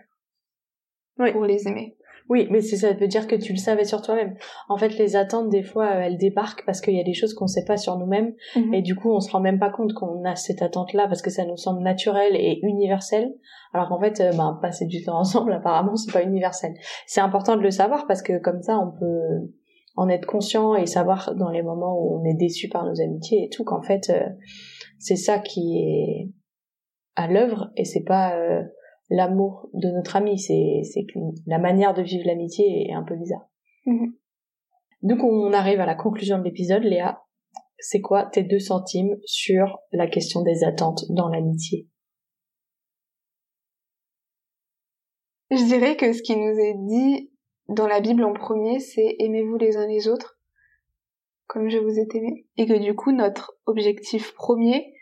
Oui. 1.17 1.31
Pour 1.31 1.45
les 1.45 1.67
aimer. 1.67 1.97
Oui, 2.32 2.48
mais 2.50 2.62
ça 2.62 2.94
veut 2.94 3.10
dire 3.10 3.28
que 3.28 3.36
tu 3.36 3.52
le 3.52 3.58
savais 3.58 3.84
sur 3.84 4.02
toi-même. 4.02 4.38
En 4.70 4.78
fait, 4.78 4.98
les 4.98 5.17
attentes, 5.17 5.50
des 5.50 5.63
fois, 5.63 5.88
euh, 5.88 6.04
elles 6.04 6.17
débarquent 6.17 6.65
parce 6.65 6.80
qu'il 6.80 6.96
y 6.96 7.00
a 7.02 7.04
des 7.04 7.13
choses 7.13 7.34
qu'on 7.34 7.48
sait 7.48 7.65
pas 7.65 7.76
sur 7.76 7.98
nous-mêmes. 7.98 8.34
Mhm. 8.56 8.74
Et 8.74 8.82
du 8.82 8.96
coup, 8.96 9.12
on 9.12 9.20
se 9.20 9.30
rend 9.30 9.41
même 9.41 9.60
pas 9.60 9.70
compte 9.70 9.91
qu'on 9.94 10.24
a 10.24 10.38
cette 10.38 10.62
attente-là 10.62 11.10
parce 11.10 11.22
que 11.22 11.30
ça 11.30 11.44
nous 11.44 11.58
semble 11.58 11.84
naturel 11.84 12.38
et 12.38 12.62
universel. 12.63 13.34
Alors 13.74 13.89
qu'en 13.89 14.00
fait, 14.00 14.22
euh, 14.22 14.32
ben, 14.32 14.58
passer 14.62 14.86
du 14.86 15.04
temps 15.04 15.17
ensemble, 15.20 15.52
apparemment, 15.52 15.98
c'est 15.98 16.13
pas 16.13 16.24
universel. 16.24 16.72
C'est 17.06 17.20
important 17.20 17.58
de 17.58 17.63
le 17.63 17.72
savoir 17.72 18.08
parce 18.08 18.22
que 18.22 18.39
comme 18.39 18.62
ça, 18.62 18.80
on 18.80 18.98
peut 18.98 19.52
en 19.98 20.08
être 20.08 20.26
conscient 20.26 20.74
et 20.76 20.86
savoir 20.86 21.36
dans 21.36 21.50
les 21.50 21.62
moments 21.62 22.00
où 22.00 22.17
on 22.17 22.24
est 22.24 22.38
déçu 22.38 22.70
par 22.70 22.86
nos 22.86 23.02
amitiés 23.02 23.44
et 23.44 23.50
tout 23.50 23.65
qu'en 23.65 23.82
fait, 23.82 24.10
euh, 24.10 24.24
c'est 25.00 25.17
ça 25.17 25.38
qui 25.39 25.80
est 25.80 26.30
à 27.17 27.28
l'œuvre 27.28 27.72
et 27.76 27.84
c'est 27.84 28.06
pas 28.06 28.38
l'amour 29.12 29.69
de 29.74 29.89
notre 29.89 30.15
ami. 30.15 30.39
C'est, 30.39 30.82
c'est 30.84 31.04
que 31.04 31.19
la 31.45 31.60
manière 31.60 31.93
de 31.93 32.02
vivre 32.02 32.26
l'amitié 32.26 32.88
est 32.89 32.93
un 32.93 33.04
peu 33.04 33.15
bizarre. 33.15 33.47
Mhm. 33.86 34.15
Donc 35.04 35.24
on 35.24 35.54
arrive 35.54 35.80
à 35.80 35.86
la 35.86 35.95
conclusion 35.95 36.39
de 36.39 36.43
l'épisode, 36.43 36.84
Léa. 36.84 37.21
c'est 37.78 38.02
quoi 38.02 38.26
tes 38.26 38.43
deux 38.43 38.60
centimes 38.60 39.17
sur 39.26 39.80
la 39.91 40.08
question 40.08 40.41
des 40.41 40.63
attentes 40.63 41.04
dans 41.10 41.28
l'amitié? 41.28 41.88
Je 45.52 45.63
dirais 45.65 45.97
que 45.97 46.13
ce 46.13 46.21
qui 46.21 46.36
nous 46.36 46.58
est 46.58 46.76
dit 46.88 47.32
dans 47.67 47.88
la 47.88 48.00
Bible 48.00 48.24
en 48.24 48.34
premier, 48.34 48.80
c'est 48.80 49.15
aimez-vous 49.19 49.58
les 49.58 49.78
uns 49.78 49.88
les 49.88 50.08
autres 50.08 50.41
comme 51.52 51.69
je 51.69 51.78
vous 51.78 52.00
ai 52.00 52.08
aimé. 52.13 52.45
Et 52.56 52.65
que 52.65 52.80
du 52.82 52.95
coup, 52.95 53.12
notre 53.12 53.58
objectif 53.65 54.34
premier, 54.36 54.93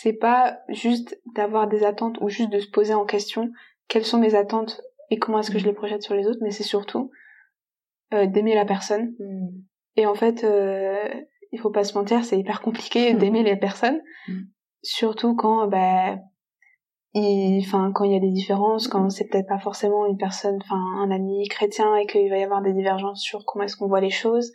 c'est 0.00 0.12
pas 0.12 0.58
juste 0.68 1.20
d'avoir 1.36 1.68
des 1.68 1.84
attentes 1.84 2.18
ou 2.20 2.28
juste 2.28 2.50
de 2.50 2.58
se 2.58 2.68
poser 2.68 2.94
en 2.94 3.04
question 3.04 3.52
quelles 3.88 4.04
sont 4.04 4.18
mes 4.18 4.34
attentes 4.34 4.80
et 5.10 5.18
comment 5.18 5.38
est-ce 5.38 5.50
que 5.50 5.58
je 5.58 5.66
les 5.66 5.72
projette 5.72 6.02
sur 6.02 6.14
les 6.14 6.26
autres, 6.26 6.40
mais 6.42 6.50
c'est 6.50 6.62
surtout 6.62 7.10
euh, 8.12 8.26
d'aimer 8.26 8.54
la 8.54 8.64
personne. 8.64 9.14
Mm. 9.18 9.48
Et 9.96 10.06
en 10.06 10.14
fait, 10.14 10.42
euh, 10.42 11.08
il 11.52 11.60
faut 11.60 11.70
pas 11.70 11.84
se 11.84 11.96
mentir, 11.96 12.24
c'est 12.24 12.38
hyper 12.38 12.60
compliqué 12.60 13.14
mm. 13.14 13.18
d'aimer 13.18 13.42
les 13.42 13.56
personnes, 13.56 14.00
mm. 14.28 14.42
surtout 14.82 15.36
quand 15.36 15.68
bah 15.68 16.16
enfin 17.16 17.92
quand 17.92 18.02
il 18.02 18.12
y 18.12 18.16
a 18.16 18.20
des 18.20 18.32
différences, 18.32 18.88
quand 18.88 19.08
c'est 19.10 19.28
peut-être 19.28 19.46
pas 19.46 19.60
forcément 19.60 20.06
une 20.06 20.16
personne, 20.16 20.58
enfin 20.60 20.80
un 20.98 21.10
ami 21.12 21.46
chrétien 21.48 21.94
et 21.96 22.06
qu'il 22.06 22.28
va 22.28 22.38
y 22.38 22.42
avoir 22.42 22.62
des 22.62 22.72
divergences 22.72 23.22
sur 23.22 23.44
comment 23.44 23.64
est-ce 23.64 23.76
qu'on 23.76 23.86
voit 23.86 24.00
les 24.00 24.10
choses. 24.10 24.52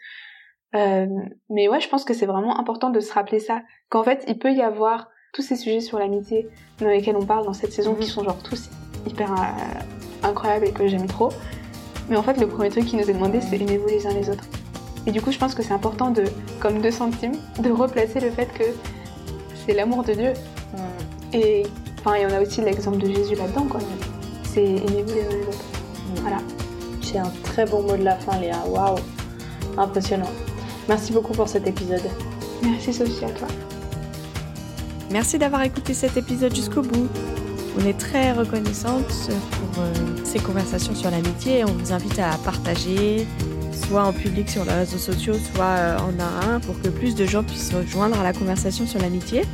Euh, 0.75 1.08
mais 1.49 1.69
ouais, 1.69 1.80
je 1.80 1.88
pense 1.88 2.04
que 2.04 2.13
c'est 2.13 2.25
vraiment 2.25 2.60
important 2.60 2.89
de 2.89 2.99
se 2.99 3.13
rappeler 3.13 3.39
ça, 3.39 3.62
qu'en 3.89 4.04
fait 4.04 4.25
il 4.28 4.38
peut 4.38 4.52
y 4.52 4.62
avoir 4.62 5.08
tous 5.32 5.42
ces 5.42 5.56
sujets 5.56 5.82
sur 5.82 6.00
l'amitié 6.00 6.50
dans 6.80 6.88
lesquels 6.88 7.15
on 7.15 7.26
parle 7.26 7.46
dans 7.46 7.54
cette 7.54 7.74
saison 7.74 7.94
qui 7.96 8.06
mhm. 8.06 8.12
sont 8.12 8.24
genre 8.24 8.42
tous 8.44 8.70
hyper 9.08 9.32
euh, 9.32 10.28
incroyables 10.28 10.65
et 10.65 10.72
que 10.72 10.88
j'aime 10.88 11.08
trop. 11.08 11.30
Mais 12.10 12.18
en 12.18 12.24
fait, 12.24 12.38
le 12.38 12.48
premier 12.48 12.70
truc 12.70 12.86
qui 12.86 12.96
nous 12.96 13.10
est 13.10 13.13
demandé, 13.13 13.39
c'est 13.42 13.56
aimez-vous 13.58 13.88
les 13.88 14.08
uns 14.08 14.13
les 14.13 14.30
autres. 14.30 14.46
Et 15.06 15.12
du 15.12 15.22
coup, 15.22 15.32
je 15.32 15.38
pense 15.38 15.54
que 15.56 15.63
c'est 15.63 15.74
important 15.74 16.10
de, 16.10 16.26
comme 16.60 16.82
deux 16.82 16.92
centimes, 16.92 17.36
de 17.60 17.72
replacer 17.72 18.20
le 18.20 18.32
fait 18.32 18.48
que 18.54 18.63
c'est 19.65 19.74
l'amour 19.74 20.04
de 20.04 20.13
Dieu. 20.13 20.34
Et 21.32 21.63
enfin, 22.00 22.18
y 22.18 22.26
en 22.26 22.32
a 22.32 22.42
aussi 22.42 22.62
l'exemple 22.62 22.98
de 22.98 23.06
Jésus 23.06 23.36
là-dedans, 23.36 23.65
quoi. 23.70 23.80
C'est 24.44 24.63
aimez-vous 24.63 25.13
les 25.13 25.26
uns 25.26 25.30
les 25.30 25.48
autres. 25.48 25.65
Voilà. 26.22 26.38
C'est 27.02 27.20
un 27.20 27.32
très 27.44 27.65
bon 27.65 27.84
mot 27.84 27.96
de 27.96 28.04
la 28.04 28.15
fin, 28.15 28.39
Léa. 28.39 28.63
Waouh, 28.68 28.98
impressionnant. 29.78 30.30
Merci 30.88 31.13
beaucoup 31.13 31.34
pour 31.34 31.48
cet 31.48 31.68
épisode. 31.68 32.02
Merci 32.63 32.94
Sophie, 32.94 33.26
à 33.26 33.30
toi. 33.30 33.48
Merci 35.12 35.39
d'avoir 35.39 35.63
écouté 35.63 35.95
cet 35.95 36.17
épisode 36.17 36.56
jusqu'au 36.56 36.84
bout. 36.84 37.08
On 37.80 37.86
est 37.86 37.98
très 37.98 38.32
reconnaissante 38.32 39.08
pour 39.08 39.84
euh, 39.84 39.93
ces 40.24 40.39
conversations 40.39 40.93
sur 40.93 41.10
l'amitié 41.10 41.60
et 41.60 41.63
on 41.63 41.74
vous 41.74 41.93
invite 41.93 42.19
à 42.19 42.38
partager, 42.45 43.26
soit 43.72 44.04
en 44.04 44.13
public 44.13 44.50
sur 44.50 44.65
les 44.65 44.74
réseaux 44.74 45.00
sociaux, 45.00 45.34
soit 45.34 45.65
euh, 45.65 45.98
en 45.98 46.19
un 46.19 46.50
à 46.50 46.54
un, 46.54 46.60
pour 46.60 46.80
que 46.82 46.89
plus 46.89 47.15
de 47.15 47.26
gens 47.26 47.43
puissent 47.43 47.74
rejoindre 47.74 48.19
à 48.19 48.24
la 48.24 48.34
conversation 48.34 48.86
sur 48.86 49.00
l'amitié. 49.00 49.45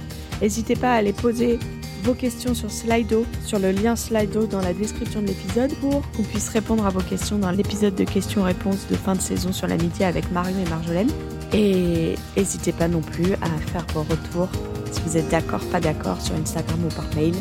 N'hésitez 0.41 0.75
pas 0.75 0.91
à 0.91 0.95
aller 0.95 1.13
poser 1.13 1.57
vos 2.03 2.13
questions 2.13 2.53
sur 2.53 2.69
Slido, 2.69 3.25
sur 3.45 3.57
le 3.57 3.71
lien 3.71 3.95
Slido 3.95 4.47
dans 4.47 4.61
la 4.61 4.73
description 4.73 5.21
de 5.21 5.27
l'épisode 5.27 5.73
pour 5.75 6.01
qu'on 6.11 6.23
puisse 6.23 6.49
répondre 6.49 6.85
à 6.85 6.89
vos 6.89 7.01
questions 7.01 7.37
dans 7.37 7.51
l'épisode 7.51 7.95
de 7.95 8.03
questions-réponses 8.03 8.87
de 8.91 8.95
fin 8.95 9.15
de 9.15 9.21
saison 9.21 9.53
sur 9.53 9.67
l'amitié 9.67 10.05
avec 10.05 10.31
Marion 10.31 10.57
et 10.65 10.69
Marjolaine. 10.69 11.11
Et 11.53 12.15
n'hésitez 12.35 12.73
pas 12.73 12.89
non 12.89 13.01
plus 13.01 13.33
à 13.35 13.49
faire 13.71 13.85
vos 13.93 14.03
retours 14.03 14.49
si 14.95 15.01
vous 15.01 15.17
êtes 15.17 15.29
d'accord, 15.29 15.59
pas 15.71 15.79
d'accord 15.79 16.21
sur 16.21 16.35
Instagram 16.35 16.79
ou 16.85 16.93
par 16.93 17.05
mail. 17.15 17.35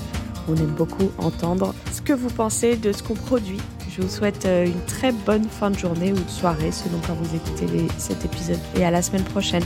On 0.49 0.57
aime 0.57 0.75
beaucoup 0.77 1.11
entendre 1.19 1.75
ce 1.93 2.03
que 2.03 2.13
vous 2.13 2.29
pensez 2.29 2.77
de 2.77 2.93
ce 2.93 3.03
qu'on 3.03 3.15
produit. 3.15 3.61
Je 3.89 4.03
vous 4.03 4.09
souhaite 4.09 4.45
euh, 4.45 4.67
une 4.67 4.85
très 4.87 5.13
bonne 5.13 5.45
fin 5.45 5.71
de 5.71 5.79
journée 5.79 6.13
ou 6.13 6.17
de 6.17 6.31
soirée 6.31 6.73
selon 6.73 6.99
quand 7.07 7.15
vous 7.15 7.37
écoutez 7.37 7.67
cet 7.97 8.25
épisode 8.25 8.59
et 8.77 8.85
à 8.85 8.91
la 8.91 9.03
semaine 9.03 9.23
prochaine. 9.23 9.65